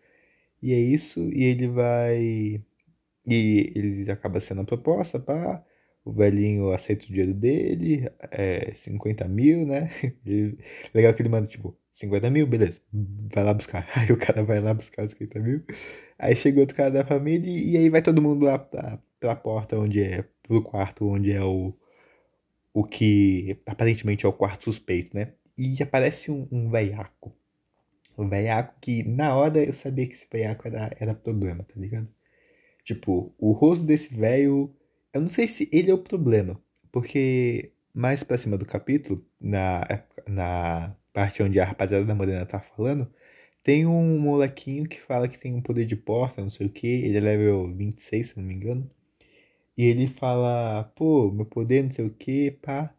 E 0.62 0.74
é 0.74 0.80
isso, 0.80 1.22
e 1.34 1.44
ele 1.44 1.68
vai. 1.68 2.63
E 3.27 3.72
ele 3.75 4.12
acaba 4.12 4.39
sendo 4.39 4.62
a 4.62 4.65
proposta, 4.65 5.20
pá. 5.20 5.63
O 6.06 6.14
velhinho 6.14 6.72
aceita 6.72 7.06
o 7.06 7.08
dinheiro 7.08 7.34
dele, 7.34 8.10
é 8.32 8.72
50 8.74 9.28
mil, 9.28 9.66
né? 9.66 9.90
E, 10.26 10.58
legal 10.94 11.14
que 11.14 11.22
ele 11.22 11.30
manda, 11.30 11.48
tipo, 11.48 11.78
50 11.92 12.30
mil, 12.30 12.48
beleza, 12.48 12.80
vai 13.34 13.44
lá 13.44 13.54
buscar. 13.54 13.88
Aí 13.98 14.12
o 14.12 14.18
cara 14.18 14.44
vai 14.44 14.60
lá 14.62 14.74
buscar 14.74 15.06
os 15.06 15.12
50 15.12 15.40
mil. 15.40 15.64
Aí 16.20 16.36
chega 16.36 16.60
outro 16.62 16.76
cara 16.76 16.92
da 16.92 17.06
família 17.06 17.50
e, 17.50 17.77
aí 17.77 17.90
vai 17.90 18.01
todo 18.01 18.22
mundo 18.22 18.46
lá 18.46 18.60
pra, 18.60 19.00
pra 19.20 19.36
porta 19.36 19.77
onde 19.77 20.01
é, 20.03 20.24
pro 20.44 20.62
quarto 20.62 21.08
onde 21.08 21.32
é 21.32 21.44
o, 21.44 21.74
o 22.74 22.84
que 22.84 23.60
aparentemente 23.66 24.25
é 24.25 24.29
o 24.29 24.34
quarto 24.34 24.66
suspeito, 24.66 25.16
né? 25.16 25.34
E 25.58 25.82
aparece 25.82 26.32
um, 26.32 26.48
um 26.51 26.70
veiaco 26.70 27.36
o 28.18 28.27
veiaco 28.27 28.75
que 28.82 29.03
na 29.03 29.36
hora 29.36 29.64
eu 29.64 29.74
sabia 29.74 30.08
que 30.08 30.14
esse 30.14 30.27
veiaco 30.32 30.68
era, 30.68 30.96
era 31.00 31.14
problema, 31.14 31.64
tá 31.64 31.74
ligado? 31.77 32.08
Tipo, 32.84 33.34
o 33.38 33.51
rosto 33.51 33.86
desse 33.86 34.16
velho. 34.16 34.74
Eu 35.16 35.22
não 35.22 35.30
sei 35.30 35.48
se 35.48 35.70
ele 35.72 35.90
é 35.90 35.94
o 35.94 35.98
problema. 35.98 36.62
Porque 36.92 37.72
mais 37.94 38.22
pra 38.24 38.38
cima 38.38 38.58
do 38.58 38.66
capítulo, 38.66 39.25
na, 39.40 39.82
na 40.28 40.96
parte 41.14 41.42
onde 41.42 41.58
a 41.60 41.66
rapaziada 41.66 42.06
da 42.06 42.14
Morena 42.14 42.46
tá 42.46 42.60
falando, 42.60 43.10
tem 43.64 43.86
um 43.86 44.20
molequinho 44.20 44.88
que 44.90 45.01
fala 45.01 45.30
que 45.30 45.40
tem 45.40 45.54
um 45.56 45.62
poder 45.62 45.86
de 45.86 45.96
porta, 45.96 46.42
não 46.42 46.50
sei 46.50 46.68
o 46.68 46.70
que. 46.70 46.88
Ele 46.88 47.18
é 47.18 47.22
level 47.22 47.74
26, 47.74 48.28
se 48.30 48.38
não 48.38 48.44
me 48.46 48.56
engano. 48.56 48.92
E 49.78 49.86
ele 49.86 50.08
fala, 50.08 50.84
pô, 50.96 51.32
meu 51.32 51.46
poder, 51.46 51.84
não 51.84 51.92
sei 51.92 52.06
o 52.06 52.10
que, 52.14 52.51
pá. 52.51 52.94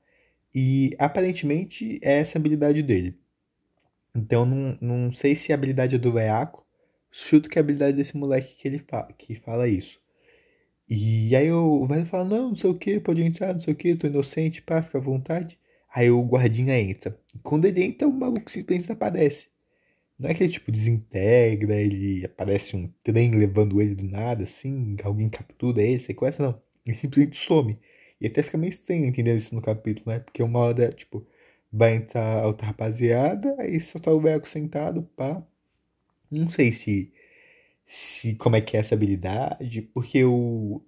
E 0.55 0.93
aparentemente 0.99 2.01
é 2.03 2.21
essa 2.21 2.39
habilidade 2.39 2.83
dele. 2.83 3.19
Então 4.15 4.47
não, 4.47 4.79
não 4.81 5.13
sei 5.13 5.35
se 5.37 5.53
a 5.53 5.55
habilidade 5.55 5.97
é 5.97 5.99
do 5.99 6.13
Veaco. 6.13 6.67
Chuto 7.11 7.51
que 7.51 7.59
é 7.59 7.61
a 7.61 7.65
habilidade 7.65 7.97
desse 7.97 8.17
moleque 8.17 8.57
que 8.57 8.69
ele 8.69 8.79
fala, 8.81 9.13
que 9.13 9.35
fala 9.37 9.69
isso. 9.69 10.01
E 10.89 11.35
aí 11.37 11.51
o 11.53 11.87
velho 11.87 12.07
fala, 12.07 12.25
não, 12.25 12.49
não 12.51 12.57
sei 12.57 12.71
o 12.71 12.79
que, 12.79 13.01
pode 13.01 13.23
entrar, 13.23 13.53
não 13.53 13.61
sei 13.61 13.73
o 13.75 13.77
que, 13.77 13.95
tô 13.97 14.07
inocente, 14.07 14.63
pá, 14.63 14.83
fica 14.83 14.99
à 14.99 15.01
vontade. 15.01 15.59
Aí 15.95 16.11
o 16.11 16.23
guardinha 16.23 16.79
entra. 16.81 17.19
Quando 17.43 17.65
ele 17.67 17.83
entra, 17.85 18.07
o 18.09 18.13
maluco 18.13 18.51
simplesmente 18.51 18.91
aparece. 18.93 19.49
Não 20.19 20.31
é 20.31 20.35
que 20.35 20.43
ele 20.45 20.53
tipo 20.53 20.73
desintegra, 20.73 21.75
ele 21.81 22.25
aparece 22.27 22.77
um 22.77 22.89
trem 23.03 23.31
levando 23.33 23.81
ele 23.83 23.95
do 23.95 24.05
nada, 24.05 24.43
assim, 24.45 24.97
alguém 25.03 25.29
captura 25.31 25.83
ele, 25.83 26.01
sequestra, 26.01 26.47
não. 26.49 26.63
Ele 26.87 26.97
simplesmente 26.97 27.39
some. 27.39 27.79
E 28.21 28.27
até 28.27 28.43
fica 28.43 28.59
meio 28.59 28.71
estranho 28.71 29.07
entender 29.07 29.37
isso 29.37 29.55
no 29.55 29.63
capítulo, 29.63 30.11
né? 30.13 30.21
Porque 30.21 30.43
uma 30.43 30.61
hora, 30.61 30.91
tipo, 30.93 31.27
vai 31.73 31.97
entrar 31.97 32.47
outra 32.47 32.67
rapaziada, 32.69 33.55
aí 33.61 33.79
só 33.81 33.99
tá 33.99 34.13
o 34.13 34.21
Veco 34.21 34.49
sentado, 34.49 35.03
pá. 35.17 35.43
Não 36.31 36.49
sei 36.51 36.73
se, 36.73 37.13
se 37.87 38.35
como 38.37 38.57
é 38.57 38.61
que 38.61 38.77
é 38.77 38.81
essa 38.81 38.95
habilidade, 38.95 39.83
porque 39.83 40.25
o 40.25 40.83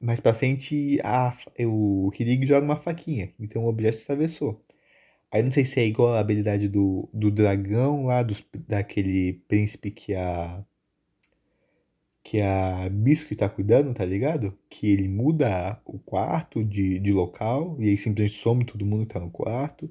mais 0.00 0.20
pra 0.20 0.34
frente 0.34 0.98
a, 1.04 1.36
o 1.60 2.10
Hirig 2.18 2.46
joga 2.46 2.64
uma 2.64 2.76
faquinha, 2.76 3.32
então 3.38 3.64
o 3.64 3.68
objeto 3.68 4.02
atravessou. 4.02 4.62
Aí 5.30 5.42
não 5.42 5.50
sei 5.50 5.64
se 5.64 5.80
é 5.80 5.86
igual 5.86 6.14
a 6.14 6.20
habilidade 6.20 6.68
do, 6.68 7.08
do 7.12 7.30
dragão 7.30 8.04
lá, 8.06 8.22
dos, 8.22 8.44
daquele 8.68 9.34
príncipe 9.48 9.90
que 9.90 10.14
a. 10.14 10.64
Que 12.24 12.40
a 12.40 12.88
Biscuit 12.88 13.36
tá 13.36 13.48
cuidando, 13.48 13.92
tá 13.94 14.04
ligado? 14.04 14.56
Que 14.70 14.92
ele 14.92 15.08
muda 15.08 15.80
o 15.84 15.98
quarto 15.98 16.64
de, 16.64 16.98
de 17.00 17.12
local 17.12 17.76
e 17.80 17.88
aí 17.88 17.96
simplesmente 17.96 18.40
some 18.40 18.64
todo 18.64 18.86
mundo 18.86 19.06
que 19.06 19.14
tá 19.14 19.18
no 19.20 19.30
quarto. 19.30 19.90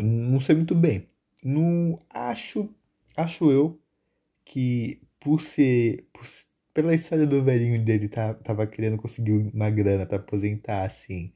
Não 0.00 0.38
sei 0.38 0.54
muito 0.54 0.74
bem. 0.74 1.08
Não 1.42 1.98
acho, 2.10 2.72
acho 3.16 3.50
eu 3.50 3.80
que 4.44 5.00
por 5.20 5.40
ser 5.40 6.06
por, 6.12 6.24
pela 6.74 6.94
história 6.94 7.26
do 7.26 7.42
velhinho 7.44 7.82
dele 7.84 8.08
tá, 8.08 8.34
tava 8.34 8.66
querendo 8.66 8.96
conseguir 8.98 9.32
uma 9.32 9.70
grana 9.70 10.06
para 10.06 10.18
aposentar 10.18 10.84
assim. 10.86 11.32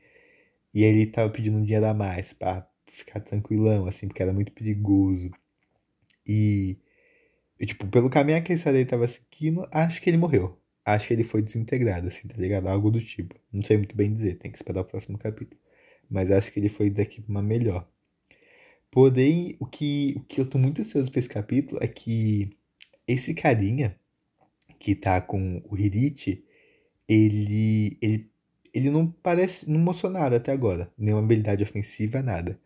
E 0.74 0.84
ele 0.84 1.06
tava 1.06 1.30
pedindo 1.30 1.58
um 1.58 1.64
dinheiro 1.64 1.86
a 1.86 1.94
mais 1.94 2.32
para 2.32 2.68
ficar 2.86 3.20
tranquilão 3.20 3.86
assim, 3.86 4.08
porque 4.08 4.22
era 4.22 4.32
muito 4.32 4.52
perigoso. 4.52 5.30
E, 6.26 6.78
e 7.58 7.66
tipo, 7.66 7.86
pelo 7.88 8.10
caminho 8.10 8.42
que 8.44 8.52
a 8.52 8.54
história 8.54 8.78
dele 8.78 8.90
tava 8.90 9.08
seguindo, 9.08 9.68
acho 9.72 10.00
que 10.02 10.10
ele 10.10 10.16
morreu. 10.16 10.58
Acho 10.84 11.08
que 11.08 11.14
ele 11.14 11.24
foi 11.24 11.42
desintegrado, 11.42 12.08
assim, 12.08 12.28
tá 12.28 12.36
ligado? 12.36 12.68
Algo 12.68 12.90
do 12.90 13.00
tipo. 13.00 13.34
Não 13.52 13.62
sei 13.62 13.76
muito 13.78 13.96
bem 13.96 14.12
dizer, 14.12 14.36
tem 14.38 14.50
que 14.50 14.58
esperar 14.58 14.82
o 14.82 14.84
próximo 14.84 15.18
capítulo. 15.18 15.60
Mas 16.10 16.30
acho 16.30 16.52
que 16.52 16.60
ele 16.60 16.68
foi 16.68 16.90
daqui 16.90 17.20
pra 17.20 17.30
uma 17.30 17.42
melhor. 17.42 17.88
Porém, 18.90 19.56
o 19.58 19.66
que, 19.66 20.14
o 20.18 20.20
que 20.24 20.40
eu 20.40 20.46
tô 20.48 20.58
muito 20.58 20.82
ansioso 20.82 21.10
pra 21.10 21.20
esse 21.20 21.28
capítulo 21.28 21.80
é 21.82 21.88
que 21.88 22.50
esse 23.06 23.34
carinha 23.34 23.98
que 24.78 24.94
tá 24.94 25.20
com 25.20 25.62
o 25.68 25.76
Hirit, 25.78 26.44
ele, 27.08 27.98
ele, 28.00 28.30
ele 28.74 28.90
não 28.90 29.06
parece, 29.10 29.70
não 29.70 29.80
mostrou 29.80 30.10
nada 30.12 30.36
até 30.36 30.52
agora, 30.52 30.92
nenhuma 30.98 31.22
habilidade 31.22 31.62
ofensiva, 31.62 32.22
nada. 32.22 32.60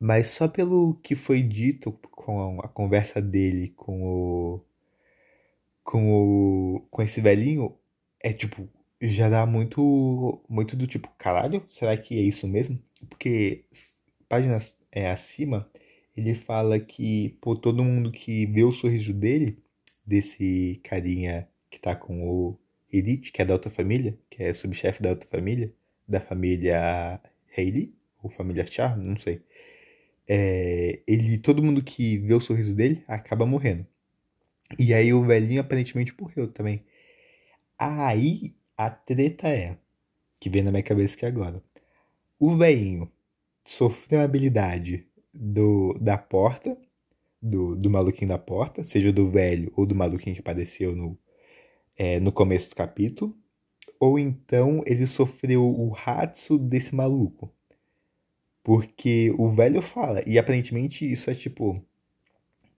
Mas 0.00 0.28
só 0.28 0.48
pelo 0.48 0.94
que 1.02 1.14
foi 1.14 1.42
dito 1.42 1.92
com 2.10 2.60
a 2.60 2.68
conversa 2.68 3.20
dele 3.20 3.68
com 3.76 4.02
o 4.02 4.64
com 5.84 6.76
o 6.76 6.80
com 6.90 7.02
esse 7.02 7.20
velhinho, 7.20 7.76
é 8.20 8.32
tipo, 8.32 8.68
já 9.00 9.28
dá 9.28 9.46
muito 9.46 10.42
muito 10.48 10.76
do 10.76 10.86
tipo, 10.86 11.08
caralho, 11.18 11.64
será 11.68 11.96
que 11.96 12.18
é 12.18 12.22
isso 12.22 12.46
mesmo? 12.48 12.78
Porque 13.08 13.64
páginas 14.28 14.74
é, 14.92 15.10
acima, 15.10 15.70
ele 16.16 16.34
fala 16.34 16.78
que 16.80 17.30
por 17.40 17.58
todo 17.58 17.84
mundo 17.84 18.12
que 18.12 18.46
vê 18.46 18.64
o 18.64 18.72
sorriso 18.72 19.12
dele, 19.12 19.58
desse 20.10 20.80
carinha 20.82 21.48
que 21.70 21.80
tá 21.80 21.94
com 21.94 22.28
o 22.28 22.58
Elite, 22.92 23.30
que 23.30 23.40
é 23.40 23.44
da 23.44 23.54
outra 23.54 23.70
família, 23.70 24.18
que 24.28 24.42
é 24.42 24.52
subchefe 24.52 25.00
da 25.00 25.10
outra 25.10 25.28
família, 25.30 25.72
da 26.06 26.20
família 26.20 27.20
Haley, 27.56 27.94
ou 28.20 28.28
família 28.28 28.66
Char, 28.66 28.98
não 28.98 29.16
sei. 29.16 29.40
É, 30.28 31.00
ele, 31.06 31.38
todo 31.38 31.62
mundo 31.62 31.82
que 31.82 32.18
vê 32.18 32.34
o 32.34 32.40
sorriso 32.40 32.74
dele 32.74 33.04
acaba 33.06 33.46
morrendo. 33.46 33.86
E 34.78 34.92
aí 34.92 35.12
o 35.14 35.24
velhinho 35.24 35.60
aparentemente 35.60 36.14
morreu 36.20 36.48
também. 36.48 36.84
Aí 37.78 38.54
a 38.76 38.90
treta 38.90 39.48
é, 39.48 39.78
que 40.40 40.50
vem 40.50 40.62
na 40.62 40.72
minha 40.72 40.82
cabeça 40.82 41.16
aqui 41.16 41.26
agora. 41.26 41.62
O 42.38 42.56
velhinho 42.56 43.10
sofreu 43.64 44.20
a 44.20 44.24
habilidade 44.24 45.06
do, 45.32 45.96
da 46.00 46.18
porta, 46.18 46.76
do, 47.42 47.76
do 47.76 47.90
maluquinho 47.90 48.28
da 48.28 48.38
porta, 48.38 48.84
seja 48.84 49.12
do 49.12 49.30
velho 49.30 49.72
ou 49.76 49.86
do 49.86 49.94
maluquinho 49.94 50.34
que 50.34 50.40
apareceu 50.40 50.94
no, 50.94 51.18
é, 51.96 52.20
no 52.20 52.32
começo 52.32 52.70
do 52.70 52.76
capítulo, 52.76 53.36
ou 53.98 54.18
então 54.18 54.82
ele 54.86 55.06
sofreu 55.06 55.64
o 55.64 55.90
ratso 55.90 56.58
desse 56.58 56.94
maluco. 56.94 57.52
Porque 58.62 59.34
o 59.38 59.50
velho 59.50 59.82
fala, 59.82 60.22
e 60.26 60.38
aparentemente 60.38 61.10
isso 61.10 61.30
é 61.30 61.34
tipo 61.34 61.82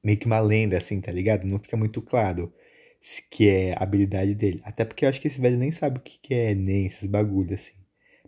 meio 0.03 0.19
que 0.19 0.27
uma 0.27 0.41
lenda, 0.41 0.77
assim, 0.79 1.01
tá 1.01 1.13
ligado? 1.13 1.47
Não 1.47 1.59
fica 1.59 1.77
muito 1.77 2.03
claro 2.03 2.53
que 3.31 3.49
é 3.49 3.73
a 3.75 3.83
habilidade 3.83 4.35
dele. 4.35 4.61
Até 4.65 4.85
porque 4.85 5.05
eu 5.05 5.09
acho 5.09 5.21
que 5.21 5.29
esse 5.29 5.41
velho 5.41 5.59
nem 5.59 5.71
sabe 5.71 5.99
o 5.99 6.03
que 6.03 6.35
é 6.35 6.55
nem 6.55 6.87
esses 6.87 7.07
bagulhos, 7.09 7.53
assim. 7.61 7.75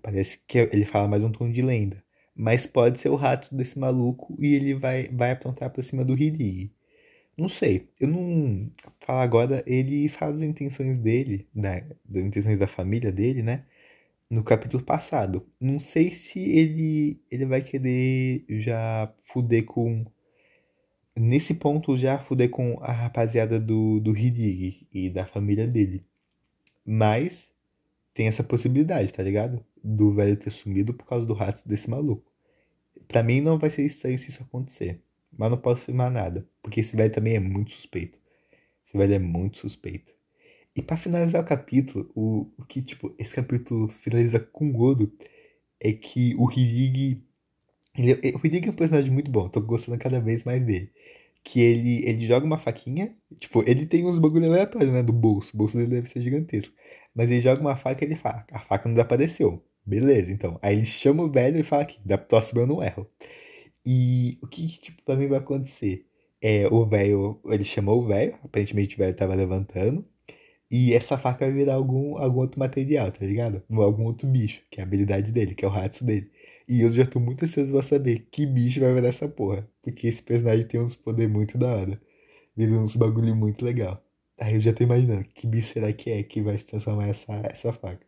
Parece 0.02 0.38
que 0.46 0.58
ele 0.58 0.84
fala 0.84 1.08
mais 1.08 1.22
um 1.22 1.32
tom 1.32 1.50
de 1.50 1.62
lenda. 1.62 2.03
Mas 2.36 2.66
pode 2.66 2.98
ser 3.00 3.10
o 3.10 3.16
rato 3.16 3.54
desse 3.54 3.78
maluco 3.78 4.36
e 4.40 4.54
ele 4.54 4.74
vai, 4.74 5.08
vai 5.08 5.32
apontar 5.32 5.70
pra 5.70 5.82
cima 5.82 6.04
do 6.04 6.16
Hiri. 6.16 6.72
Não 7.36 7.48
sei, 7.48 7.88
eu 8.00 8.08
não. 8.08 8.70
Falar 9.00 9.22
agora, 9.22 9.64
ele 9.66 10.08
fala 10.08 10.34
das 10.34 10.42
intenções 10.42 10.98
dele, 10.98 11.48
da, 11.54 11.80
das 12.04 12.24
intenções 12.24 12.58
da 12.58 12.66
família 12.68 13.12
dele, 13.12 13.42
né? 13.42 13.64
No 14.30 14.44
capítulo 14.44 14.82
passado. 14.84 15.46
Não 15.60 15.80
sei 15.80 16.10
se 16.10 16.40
ele, 16.50 17.20
ele 17.30 17.46
vai 17.46 17.62
querer 17.62 18.44
já 18.48 19.12
fuder 19.24 19.64
com 19.64 20.04
nesse 21.16 21.54
ponto 21.54 21.96
já 21.96 22.18
fudei 22.18 22.48
com 22.48 22.78
a 22.82 22.92
rapaziada 22.92 23.60
do, 23.60 24.00
do 24.00 24.16
Hidig 24.16 24.86
e 24.92 25.10
da 25.10 25.26
família 25.26 25.66
dele. 25.66 26.04
Mas 26.84 27.50
tem 28.12 28.28
essa 28.28 28.44
possibilidade, 28.44 29.12
tá 29.12 29.22
ligado? 29.22 29.64
Do 29.84 30.12
velho 30.14 30.36
ter 30.36 30.50
sumido 30.50 30.94
por 30.94 31.06
causa 31.06 31.26
do 31.26 31.34
rato 31.34 31.68
desse 31.68 31.88
maluco. 31.90 32.32
Pra 33.06 33.22
mim 33.22 33.40
não 33.40 33.58
vai 33.58 33.70
ser 33.70 33.84
estranho 33.84 34.18
se 34.18 34.30
isso 34.30 34.42
acontecer. 34.42 35.00
Mas 35.36 35.50
não 35.50 35.58
posso 35.58 35.82
afirmar 35.82 36.10
nada. 36.10 36.48
Porque 36.62 36.80
esse 36.80 36.96
velho 36.96 37.12
também 37.12 37.36
é 37.36 37.40
muito 37.40 37.72
suspeito. 37.72 38.18
Esse 38.86 38.96
velho 38.96 39.14
é 39.14 39.18
muito 39.18 39.58
suspeito. 39.58 40.14
E 40.74 40.82
para 40.82 40.96
finalizar 40.96 41.42
o 41.42 41.46
capítulo, 41.46 42.10
o, 42.14 42.50
o 42.58 42.64
que, 42.64 42.82
tipo, 42.82 43.14
esse 43.18 43.34
capítulo 43.34 43.88
finaliza 43.88 44.40
com 44.40 44.72
ouro 44.72 45.12
é 45.78 45.92
que 45.92 46.34
o 46.36 46.50
Hidig 46.50 47.22
ele, 47.96 48.34
o 48.34 48.38
Riddick 48.38 48.68
é 48.68 48.70
um 48.72 48.74
personagem 48.74 49.12
muito 49.12 49.30
bom, 49.30 49.48
tô 49.48 49.60
gostando 49.60 49.98
cada 49.98 50.20
vez 50.20 50.44
mais 50.44 50.64
dele. 50.64 50.90
Que 51.44 51.60
ele, 51.60 52.06
ele 52.08 52.26
joga 52.26 52.46
uma 52.46 52.58
faquinha, 52.58 53.16
tipo, 53.38 53.62
ele 53.68 53.86
tem 53.86 54.04
uns 54.06 54.18
bagulho 54.18 54.46
aleatórios, 54.46 54.92
né, 54.92 55.02
do 55.02 55.12
bolso. 55.12 55.54
O 55.54 55.58
bolso 55.58 55.76
dele 55.76 55.90
deve 55.90 56.08
ser 56.08 56.22
gigantesco. 56.22 56.74
Mas 57.14 57.30
ele 57.30 57.40
joga 57.40 57.60
uma 57.60 57.76
faca 57.76 58.04
e 58.04 58.08
ele 58.08 58.16
fala, 58.16 58.44
a 58.52 58.58
faca 58.60 58.88
não 58.88 58.94
desapareceu. 58.94 59.62
Beleza, 59.86 60.32
então. 60.32 60.58
Aí 60.62 60.76
ele 60.76 60.84
chama 60.84 61.22
o 61.22 61.30
velho 61.30 61.58
e 61.58 61.62
fala 61.62 61.82
aqui, 61.82 61.98
da 62.04 62.16
próxima 62.18 62.62
eu 62.62 62.66
não 62.66 62.82
erro. 62.82 63.06
E 63.86 64.38
o 64.42 64.46
que, 64.48 64.66
tipo, 64.68 65.02
pra 65.04 65.16
mim 65.16 65.28
vai 65.28 65.38
acontecer? 65.38 66.06
É, 66.42 66.66
o 66.68 66.86
velho, 66.86 67.40
ele 67.46 67.64
chamou 67.64 68.00
o 68.00 68.06
velho, 68.06 68.38
aparentemente 68.44 68.96
o 68.96 68.98
velho 68.98 69.16
tava 69.16 69.34
levantando. 69.34 70.06
E 70.70 70.94
essa 70.94 71.18
faca 71.18 71.46
vai 71.46 71.54
virar 71.54 71.74
algum, 71.74 72.18
algum 72.18 72.40
outro 72.40 72.58
material, 72.60 73.12
tá 73.12 73.24
ligado? 73.26 73.62
Algum 73.70 74.04
outro 74.04 74.28
bicho, 74.28 74.62
que 74.70 74.80
é 74.80 74.84
a 74.84 74.86
habilidade 74.86 75.32
dele, 75.32 75.54
que 75.54 75.64
é 75.64 75.68
o 75.68 75.70
rato 75.70 76.04
dele. 76.04 76.30
E 76.68 76.82
eu 76.82 76.90
já 76.90 77.06
tô 77.06 77.20
muito 77.20 77.44
ansioso 77.44 77.72
pra 77.72 77.82
saber 77.82 78.28
que 78.30 78.46
bicho 78.46 78.80
vai 78.80 78.94
virar 78.94 79.08
essa 79.08 79.28
porra. 79.28 79.68
Porque 79.82 80.08
esse 80.08 80.22
personagem 80.22 80.66
tem 80.66 80.80
uns 80.80 80.94
poderes 80.96 81.32
muito 81.32 81.58
da 81.58 81.68
hora. 81.76 82.02
Vira 82.56 82.72
uns 82.74 82.96
bagulho 82.96 83.36
muito 83.36 83.64
legal. 83.64 84.02
Aí 84.38 84.54
eu 84.54 84.60
já 84.60 84.72
tô 84.72 84.84
imaginando, 84.84 85.24
que 85.34 85.46
bicho 85.46 85.72
será 85.74 85.92
que 85.92 86.10
é 86.10 86.22
que 86.24 86.42
vai 86.42 86.58
se 86.58 86.66
transformar 86.66 87.08
essa, 87.08 87.34
essa 87.46 87.72
faca? 87.72 88.06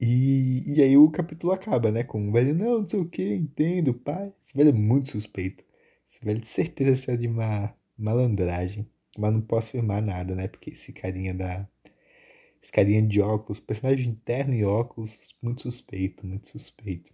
E, 0.00 0.62
e 0.76 0.82
aí 0.82 0.96
o 0.96 1.10
capítulo 1.10 1.52
acaba, 1.52 1.90
né? 1.90 2.04
Com 2.04 2.28
o 2.28 2.32
velho, 2.32 2.54
não, 2.54 2.80
não 2.80 2.88
sei 2.88 3.00
o 3.00 3.08
que, 3.08 3.34
entendo, 3.34 3.92
pai. 3.94 4.32
Esse 4.40 4.56
velho 4.56 4.70
é 4.70 4.72
muito 4.72 5.10
suspeito. 5.10 5.64
Esse 6.08 6.24
velho 6.24 6.40
de 6.40 6.48
certeza 6.48 7.12
é 7.12 7.16
de 7.16 7.26
uma 7.26 7.74
malandragem. 7.96 8.86
Mas 9.18 9.32
não 9.34 9.40
posso 9.42 9.68
afirmar 9.68 10.02
nada, 10.02 10.34
né? 10.34 10.48
Porque 10.48 10.70
esse 10.70 10.92
carinha 10.92 11.34
da. 11.34 11.68
Esse 12.62 12.72
carinha 12.72 13.02
de 13.02 13.20
óculos, 13.20 13.60
personagem 13.60 14.10
interno 14.10 14.54
e 14.54 14.64
óculos, 14.64 15.18
muito 15.42 15.62
suspeito, 15.62 16.26
muito 16.26 16.48
suspeito. 16.48 17.12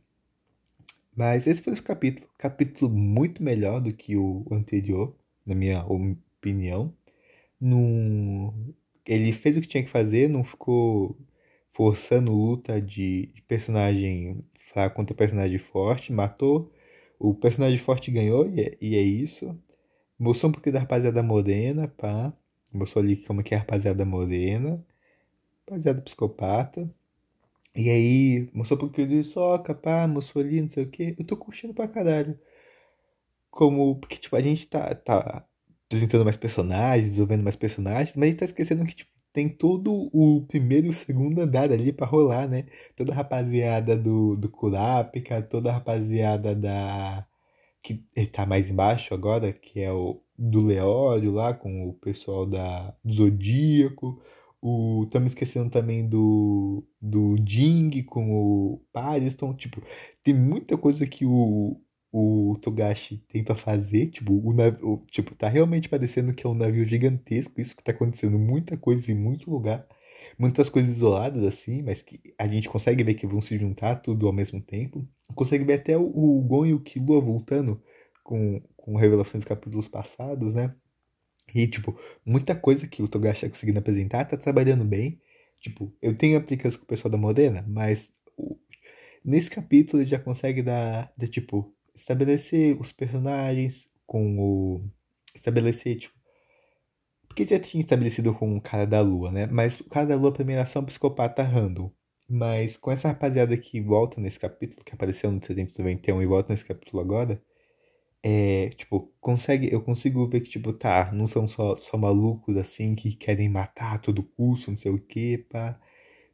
Mas 1.16 1.46
esse 1.46 1.62
foi 1.62 1.74
o 1.74 1.82
capítulo. 1.82 2.28
Capítulo 2.38 2.90
muito 2.90 3.42
melhor 3.42 3.80
do 3.80 3.92
que 3.92 4.16
o 4.16 4.46
anterior, 4.50 5.14
na 5.46 5.54
minha 5.54 5.84
opinião. 5.86 6.94
Num... 7.60 8.74
Ele 9.06 9.32
fez 9.32 9.56
o 9.56 9.60
que 9.60 9.68
tinha 9.68 9.84
que 9.84 9.90
fazer, 9.90 10.28
não 10.28 10.42
ficou 10.44 11.16
forçando 11.74 12.32
luta 12.32 12.80
de, 12.80 13.32
personagem 13.48 14.44
fraco 14.72 14.96
contra 14.96 15.14
personagem 15.14 15.58
forte, 15.58 16.12
matou. 16.12 16.72
O 17.18 17.34
personagem 17.34 17.78
forte 17.78 18.10
ganhou 18.10 18.48
e 18.48 18.60
é, 18.60 18.78
e 18.80 18.96
é 18.96 19.02
isso. 19.02 19.58
Mostrou 20.18 20.50
um 20.50 20.52
pouquinho 20.52 20.74
da 20.74 20.80
rapaziada 20.80 21.22
morena, 21.22 21.88
pá. 21.88 22.32
Mostrou 22.72 23.04
ali 23.04 23.16
como 23.16 23.42
que 23.42 23.54
é 23.54 23.56
a 23.58 23.60
rapaziada 23.60 24.04
morena. 24.04 24.84
Rapaziada 25.68 26.00
psicopata. 26.02 26.88
E 27.76 27.90
aí, 27.90 28.48
mostrou 28.54 28.78
um 28.78 28.80
pouquinho 28.82 29.08
de 29.08 29.24
soca, 29.24 29.74
pá, 29.74 30.06
mostrou 30.08 30.44
ali, 30.44 30.60
não 30.60 30.68
sei 30.68 30.84
o 30.84 30.90
que. 30.90 31.16
Eu 31.18 31.24
tô 31.26 31.36
curtindo 31.36 31.74
pra 31.74 31.88
caralho. 31.88 32.38
Como, 33.50 33.96
porque, 33.96 34.16
tipo, 34.16 34.36
a 34.36 34.42
gente 34.42 34.66
tá, 34.68 34.94
tá 34.94 35.46
apresentando 35.86 36.24
mais 36.24 36.36
personagens, 36.36 37.10
desenvolvendo 37.10 37.42
mais 37.44 37.56
personagens, 37.56 38.16
mas 38.16 38.24
a 38.24 38.30
gente 38.30 38.38
tá 38.38 38.44
esquecendo 38.44 38.84
que, 38.84 38.94
tipo, 38.96 39.13
tem 39.34 39.48
todo 39.48 40.08
o 40.12 40.46
primeiro 40.46 40.86
e 40.86 40.90
o 40.90 40.94
segundo 40.94 41.40
andar 41.40 41.72
ali 41.72 41.92
pra 41.92 42.06
rolar, 42.06 42.48
né? 42.48 42.66
Toda 42.96 43.12
a 43.12 43.16
rapaziada 43.16 43.96
do, 43.96 44.36
do 44.36 44.48
Kurapika, 44.48 45.42
toda 45.42 45.70
a 45.70 45.74
rapaziada 45.74 46.54
da. 46.54 47.26
que 47.82 48.04
tá 48.32 48.46
mais 48.46 48.70
embaixo 48.70 49.14
agora, 49.14 49.52
que 49.52 49.80
é 49.80 49.92
o 49.92 50.22
do 50.38 50.64
Leório 50.64 51.32
lá, 51.32 51.54
com 51.54 51.88
o 51.88 51.94
pessoal 51.94 52.46
da, 52.46 52.94
do 53.04 53.14
Zodíaco 53.14 54.22
o, 54.64 55.04
estamos 55.04 55.32
esquecendo 55.32 55.68
também 55.68 56.08
do, 56.08 56.82
do 57.00 57.36
Jing 57.46 58.02
com 58.04 58.32
o 58.32 58.80
Pariston. 58.92 59.52
Tipo, 59.54 59.82
tem 60.22 60.32
muita 60.32 60.78
coisa 60.78 61.06
que 61.06 61.26
o, 61.26 61.78
o 62.16 62.56
Togashi 62.60 63.18
tem 63.28 63.42
para 63.42 63.56
fazer. 63.56 64.06
Tipo, 64.06 64.34
o 64.34 64.52
navio, 64.52 65.04
tipo, 65.10 65.34
tá 65.34 65.48
realmente 65.48 65.88
parecendo 65.88 66.32
que 66.32 66.46
é 66.46 66.48
um 66.48 66.54
navio 66.54 66.86
gigantesco. 66.86 67.60
Isso 67.60 67.76
que 67.76 67.82
tá 67.82 67.90
acontecendo 67.90 68.38
muita 68.38 68.76
coisa 68.76 69.10
em 69.10 69.16
muito 69.16 69.50
lugar. 69.50 69.84
Muitas 70.38 70.68
coisas 70.68 70.94
isoladas 70.96 71.42
assim, 71.42 71.82
mas 71.82 72.02
que 72.02 72.20
a 72.38 72.46
gente 72.46 72.68
consegue 72.68 73.02
ver 73.02 73.14
que 73.14 73.26
vão 73.26 73.42
se 73.42 73.58
juntar 73.58 73.96
tudo 73.96 74.28
ao 74.28 74.32
mesmo 74.32 74.60
tempo. 74.60 75.04
Consegue 75.34 75.64
ver 75.64 75.74
até 75.74 75.98
o, 75.98 76.04
o 76.04 76.40
Gon 76.42 76.66
e 76.66 76.72
o 76.72 76.80
Killua 76.80 77.20
voltando 77.20 77.82
com, 78.22 78.62
com 78.76 78.96
revelações 78.96 79.42
dos 79.42 79.48
capítulos 79.48 79.88
passados, 79.88 80.54
né? 80.54 80.72
E, 81.52 81.66
tipo, 81.66 81.98
muita 82.24 82.54
coisa 82.54 82.86
que 82.86 83.02
o 83.02 83.08
Togashi 83.08 83.42
tá 83.42 83.48
conseguindo 83.48 83.80
apresentar 83.80 84.24
tá 84.24 84.36
trabalhando 84.36 84.84
bem. 84.84 85.20
Tipo, 85.60 85.92
eu 86.00 86.14
tenho 86.14 86.38
implicância 86.38 86.78
com 86.78 86.84
o 86.84 86.88
pessoal 86.88 87.10
da 87.10 87.18
Modena, 87.18 87.64
mas 87.68 88.12
nesse 89.24 89.50
capítulo 89.50 90.00
ele 90.00 90.08
já 90.08 90.18
consegue 90.18 90.62
dar, 90.62 91.12
de, 91.16 91.26
tipo, 91.26 91.73
estabelecer 91.94 92.78
os 92.80 92.92
personagens 92.92 93.90
com 94.06 94.38
o. 94.38 94.90
Estabelecer, 95.34 95.98
tipo. 95.98 96.14
Porque 97.28 97.46
já 97.46 97.58
tinha 97.58 97.80
estabelecido 97.80 98.32
com 98.34 98.56
o 98.56 98.60
cara 98.60 98.86
da 98.86 99.00
lua, 99.00 99.30
né? 99.32 99.46
Mas 99.46 99.80
o 99.80 99.84
cara 99.88 100.06
da 100.06 100.16
lua 100.16 100.32
pra 100.32 100.44
mim 100.44 100.52
era 100.54 100.66
só 100.66 100.80
um 100.80 100.84
psicopata 100.84 101.42
random. 101.42 101.90
Mas 102.28 102.76
com 102.76 102.90
essa 102.90 103.08
rapaziada 103.08 103.56
que 103.56 103.80
volta 103.80 104.20
nesse 104.20 104.38
capítulo, 104.38 104.84
que 104.84 104.94
apareceu 104.94 105.30
no 105.30 105.40
391 105.40 106.22
e 106.22 106.26
volta 106.26 106.52
nesse 106.52 106.64
capítulo 106.64 107.02
agora, 107.02 107.42
é, 108.22 108.70
tipo, 108.70 109.12
consegue, 109.20 109.70
eu 109.72 109.82
consigo 109.82 110.26
ver 110.28 110.40
que, 110.40 110.50
tipo, 110.50 110.72
tá, 110.72 111.12
não 111.12 111.26
são 111.26 111.46
só, 111.46 111.76
só 111.76 111.98
malucos 111.98 112.56
assim 112.56 112.94
que 112.94 113.14
querem 113.14 113.48
matar 113.50 113.96
a 113.96 113.98
todo 113.98 114.22
custo, 114.22 114.70
não 114.70 114.76
sei 114.76 114.90
o 114.92 114.98
que, 114.98 115.38
pá. 115.38 115.78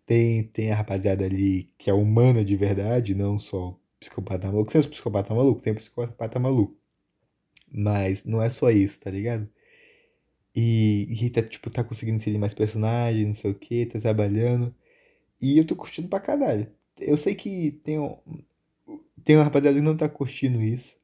Tem, 0.07 0.45
tem 0.45 0.71
a 0.73 0.77
rapaziada 0.77 1.25
ali 1.25 1.73
que 1.79 1.91
é 1.91 1.95
humana 1.95 2.45
de 2.45 2.57
verdade, 2.57 3.15
não 3.15 3.39
só 3.39 3.79
psicopata 4.01 4.49
maluco. 4.51 4.73
Tem 4.73 4.81
os 4.81 4.87
psicopata 4.87 5.35
maluco, 5.35 5.63
tem 5.63 5.75
psicopata 5.75 6.39
maluco. 6.39 6.77
Mas 7.73 8.25
não 8.25 8.43
é 8.43 8.51
só 8.51 8.71
isso, 8.71 9.01
tá 9.01 9.11
ligado? 9.11 9.49
E, 10.55 11.07
e 11.11 11.31
tá, 11.31 11.43
tipo, 11.43 11.71
tá 11.71 11.85
conseguindo 11.85 12.17
inserir 12.17 12.39
mais 12.39 12.55
personagens, 12.55 13.27
não 13.27 13.35
sei 13.35 13.51
o 13.53 13.55
que, 13.55 13.87
tá 13.87 14.01
trabalhando. 14.01 14.75
E 15.41 15.59
eu 15.59 15.67
tô 15.67 15.77
curtindo 15.77 16.09
pra 16.09 16.21
caralho. 16.21 16.69
Eu 16.99 17.17
sei 17.17 17.35
que 17.35 17.73
tem, 17.85 17.99
um, 17.99 18.19
tem 19.25 19.37
uma 19.37 19.45
rapaziada 19.45 19.77
que 19.79 19.83
não 19.85 19.97
tá 19.97 20.09
curtindo 20.09 20.61
isso 20.63 20.99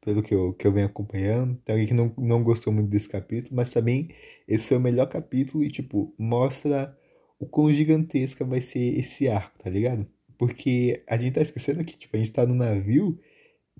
pelo 0.00 0.22
que 0.22 0.34
eu, 0.34 0.54
que 0.54 0.66
eu 0.66 0.72
venho 0.72 0.86
acompanhando. 0.86 1.56
Tem 1.64 1.74
alguém 1.74 1.88
que 1.88 1.94
não, 1.94 2.12
não 2.18 2.42
gostou 2.42 2.72
muito 2.72 2.88
desse 2.90 3.08
capítulo, 3.08 3.56
mas 3.56 3.68
também 3.68 4.08
esse 4.46 4.68
foi 4.68 4.76
o 4.78 4.80
melhor 4.80 5.06
capítulo 5.08 5.64
e, 5.64 5.70
tipo, 5.70 6.14
mostra 6.18 6.96
o 7.38 7.46
quão 7.46 7.72
gigantesca 7.72 8.44
vai 8.44 8.60
ser 8.60 8.98
esse 8.98 9.28
arco, 9.28 9.58
tá 9.58 9.70
ligado? 9.70 10.06
Porque 10.38 11.02
a 11.08 11.18
gente 11.18 11.34
tá 11.34 11.42
esquecendo 11.42 11.84
que, 11.84 11.96
tipo, 11.98 12.16
a 12.16 12.18
gente 12.20 12.32
tá 12.32 12.46
no 12.46 12.54
navio 12.54 13.18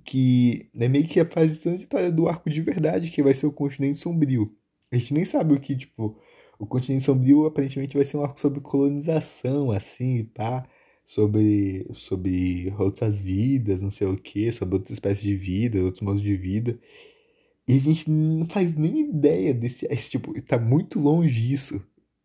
que 0.04 0.70
é 0.78 0.88
meio 0.88 1.06
que 1.06 1.20
a 1.20 1.30
fase 1.30 1.60
transitória 1.60 2.10
do 2.12 2.28
arco 2.28 2.50
de 2.50 2.60
verdade, 2.60 3.10
que 3.10 3.22
vai 3.22 3.34
ser 3.34 3.46
o 3.46 3.52
continente 3.52 3.98
sombrio. 3.98 4.54
A 4.92 4.96
gente 4.96 5.14
nem 5.14 5.24
sabe 5.24 5.54
o 5.54 5.60
que, 5.60 5.76
tipo, 5.76 6.18
o 6.58 6.66
continente 6.66 7.04
sombrio 7.04 7.46
aparentemente 7.46 7.96
vai 7.96 8.04
ser 8.04 8.16
um 8.16 8.24
arco 8.24 8.40
sobre 8.40 8.60
colonização, 8.60 9.70
assim, 9.70 10.24
pá, 10.24 10.66
sobre, 11.04 11.86
sobre 11.94 12.74
outras 12.78 13.20
vidas, 13.20 13.82
não 13.82 13.90
sei 13.90 14.06
o 14.06 14.16
que, 14.16 14.50
sobre 14.52 14.76
outras 14.76 14.92
espécies 14.92 15.22
de 15.22 15.36
vida, 15.36 15.82
outros 15.82 16.02
modos 16.02 16.22
de 16.22 16.36
vida. 16.36 16.78
E 17.66 17.76
a 17.76 17.80
gente 17.80 18.10
não 18.10 18.46
faz 18.46 18.74
nem 18.74 19.00
ideia 19.10 19.52
desse. 19.54 19.86
Esse, 19.90 20.10
tipo, 20.10 20.40
tá 20.42 20.58
muito 20.58 20.98
longe 20.98 21.52
isso. 21.52 21.82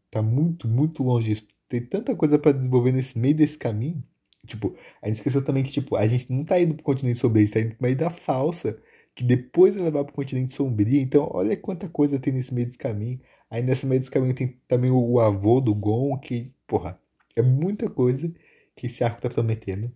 Tá 0.09 0.21
muito, 0.21 0.67
muito 0.67 1.03
longe 1.03 1.31
isso. 1.31 1.47
Tem 1.67 1.81
tanta 1.85 2.15
coisa 2.15 2.39
para 2.39 2.53
desenvolver 2.53 2.91
nesse 2.93 3.19
meio 3.19 3.35
desse 3.35 3.57
caminho. 3.57 4.03
Tipo, 4.45 4.75
a 5.01 5.07
gente 5.07 5.17
esqueceu 5.17 5.43
também 5.43 5.63
que, 5.63 5.71
tipo, 5.71 5.95
a 5.95 6.05
gente 6.07 6.31
não 6.31 6.43
tá 6.43 6.59
indo 6.59 6.75
pro 6.75 6.83
continente 6.83 7.17
sombrio, 7.17 7.43
a 7.43 7.45
gente 7.45 7.53
tá 7.53 7.59
indo 7.61 7.75
pro 7.75 7.83
meio 7.83 7.95
da 7.95 8.09
falsa, 8.09 8.81
que 9.15 9.23
depois 9.23 9.75
vai 9.75 9.85
levar 9.85 10.03
pro 10.03 10.13
continente 10.13 10.51
sombrio. 10.51 10.99
Então, 11.01 11.29
olha 11.33 11.55
quanta 11.55 11.87
coisa 11.89 12.19
tem 12.19 12.33
nesse 12.33 12.53
meio 12.53 12.67
desse 12.67 12.77
caminho. 12.77 13.19
Aí 13.49 13.61
nesse 13.61 13.85
meio 13.85 13.99
desse 13.99 14.11
caminho 14.11 14.35
tem 14.35 14.59
também 14.67 14.91
o 14.91 15.19
avô 15.19 15.61
do 15.61 15.73
Gon, 15.73 16.17
que, 16.19 16.51
porra, 16.67 16.99
é 17.35 17.41
muita 17.41 17.89
coisa 17.89 18.31
que 18.75 18.87
esse 18.87 19.03
arco 19.03 19.21
tá 19.21 19.29
prometendo. 19.29 19.91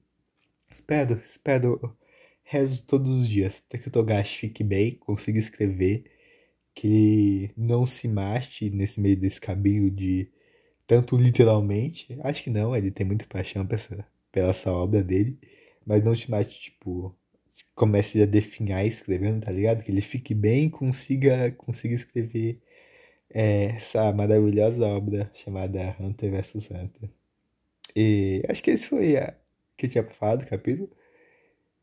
Espero, 0.71 1.19
espero, 1.19 1.97
rezo 2.43 2.83
todos 2.85 3.11
os 3.21 3.27
dias 3.27 3.63
até 3.67 3.77
que 3.77 3.87
o 3.87 3.91
Togashi 3.91 4.39
fique 4.39 4.63
bem, 4.63 4.95
consiga 4.95 5.39
escrever, 5.39 6.05
que 6.73 6.87
ele 6.87 7.53
não 7.57 7.85
se 7.85 8.07
mate 8.07 8.69
nesse 8.69 8.99
meio 9.01 9.17
desse 9.17 9.41
caminho 9.41 9.89
de 9.91 10.31
tanto 10.85 11.17
literalmente, 11.17 12.17
acho 12.23 12.43
que 12.43 12.49
não, 12.49 12.75
ele 12.75 12.91
tem 12.91 13.05
muito 13.05 13.27
paixão 13.27 13.65
pra 13.65 13.75
essa, 13.75 14.07
pela 14.37 14.51
essa 14.51 14.71
obra 14.71 15.03
dele, 15.03 15.39
mas 15.85 16.05
não 16.05 16.13
se 16.15 16.29
mate, 16.29 16.59
tipo, 16.59 17.15
comece 17.75 18.21
a 18.21 18.25
definhar 18.25 18.85
escrevendo, 18.85 19.43
tá 19.45 19.51
ligado? 19.51 19.83
Que 19.83 19.91
ele 19.91 20.01
fique 20.01 20.35
bem 20.35 20.67
e 20.67 20.69
consiga, 20.69 21.51
consiga 21.53 21.95
escrever 21.95 22.61
é, 23.31 23.65
essa 23.77 24.13
maravilhosa 24.13 24.85
obra 24.87 25.31
chamada 25.33 25.95
Hunter 25.99 26.31
vs 26.31 26.69
Hunter. 26.69 27.09
E 27.95 28.43
acho 28.47 28.63
que 28.63 28.71
esse 28.71 28.87
foi 28.87 29.17
a 29.17 29.35
que 29.77 29.87
eu 29.87 29.89
tinha 29.89 30.03
falado 30.03 30.41
do 30.41 30.47
capítulo. 30.49 30.89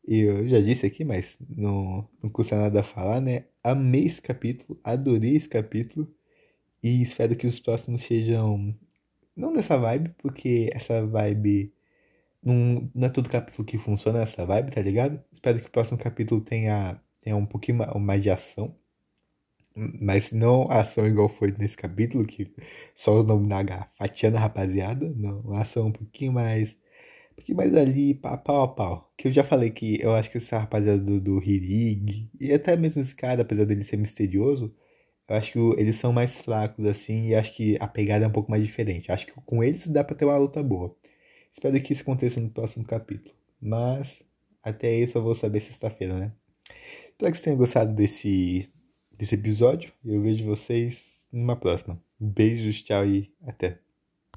E 0.07 0.21
eu 0.21 0.47
já 0.47 0.61
disse 0.61 0.85
aqui, 0.85 1.03
mas 1.03 1.37
não, 1.49 2.07
não 2.23 2.29
custa 2.29 2.55
nada 2.57 2.83
falar, 2.83 3.21
né? 3.21 3.45
Amei 3.63 4.05
esse 4.05 4.21
capítulo, 4.21 4.79
adorei 4.83 5.35
esse 5.35 5.49
capítulo. 5.49 6.13
E 6.83 7.01
espero 7.01 7.35
que 7.35 7.47
os 7.47 7.59
próximos 7.59 8.03
sejam. 8.03 8.75
Não 9.35 9.51
nessa 9.51 9.77
vibe, 9.77 10.11
porque 10.17 10.69
essa 10.73 11.05
vibe. 11.05 11.74
Não, 12.45 12.89
não 12.95 13.07
é 13.07 13.09
todo 13.09 13.29
capítulo 13.29 13.65
que 13.65 13.77
funciona 13.77 14.21
essa 14.21 14.45
vibe, 14.45 14.71
tá 14.71 14.81
ligado? 14.81 15.21
Espero 15.33 15.59
que 15.59 15.67
o 15.67 15.71
próximo 15.71 15.97
capítulo 15.97 16.39
tenha, 16.41 17.01
tenha 17.21 17.35
um 17.35 17.45
pouquinho 17.45 17.79
mais 17.99 18.21
de 18.21 18.29
ação. 18.29 18.75
Mas 19.75 20.31
não 20.31 20.71
ação 20.71 21.05
igual 21.07 21.27
foi 21.29 21.51
nesse 21.57 21.75
capítulo, 21.77 22.25
que 22.25 22.53
só 22.95 23.19
o 23.21 23.23
nome 23.23 23.47
Naga 23.47 23.89
fatiando 23.97 24.37
a 24.37 24.39
rapaziada. 24.39 25.11
Não, 25.15 25.53
ação 25.55 25.87
um 25.87 25.91
pouquinho 25.91 26.31
mais. 26.33 26.77
Um 27.33 27.35
pouquinho 27.35 27.57
mais 27.57 27.75
ali, 27.75 28.13
pau 28.15 28.63
a 28.63 28.67
pau. 28.67 29.13
Que 29.17 29.27
eu 29.27 29.33
já 29.33 29.43
falei 29.43 29.71
que 29.71 30.01
eu 30.01 30.13
acho 30.15 30.29
que 30.31 30.37
essa 30.37 30.59
rapaziada 30.59 30.99
do, 30.99 31.19
do 31.19 31.43
Hirig, 31.43 32.29
e 32.39 32.53
até 32.53 32.77
mesmo 32.77 33.01
esse 33.01 33.15
cara, 33.15 33.41
apesar 33.41 33.65
dele 33.65 33.83
ser 33.83 33.97
misterioso, 33.97 34.73
eu 35.29 35.35
acho 35.35 35.51
que 35.53 35.59
eles 35.79 35.95
são 35.97 36.13
mais 36.13 36.39
fracos, 36.39 36.85
assim, 36.85 37.27
e 37.29 37.35
acho 37.35 37.55
que 37.55 37.77
a 37.81 37.87
pegada 37.87 38.25
é 38.25 38.27
um 38.27 38.31
pouco 38.31 38.51
mais 38.51 38.63
diferente. 38.63 39.11
Acho 39.11 39.25
que 39.27 39.33
com 39.45 39.63
eles 39.63 39.87
dá 39.87 40.03
pra 40.03 40.15
ter 40.15 40.25
uma 40.25 40.37
luta 40.37 40.63
boa. 40.63 40.95
Espero 41.55 41.81
que 41.81 41.93
isso 41.93 42.01
aconteça 42.01 42.41
no 42.41 42.49
próximo 42.49 42.83
capítulo. 42.85 43.33
Mas 43.61 44.21
até 44.61 44.93
isso 44.93 45.17
eu 45.17 45.23
vou 45.23 45.33
saber 45.33 45.61
sexta-feira, 45.61 46.19
né? 46.19 46.33
Espero 47.11 47.31
que 47.31 47.37
vocês 47.37 47.41
tenham 47.41 47.57
gostado 47.57 47.93
desse 47.93 48.69
desse 49.09 49.35
episódio. 49.35 49.93
Eu 50.03 50.21
vejo 50.21 50.43
vocês 50.43 51.25
numa 51.31 51.55
próxima. 51.55 51.97
Beijos, 52.19 52.83
tchau 52.83 53.05
e 53.05 53.31
até. 53.41 53.84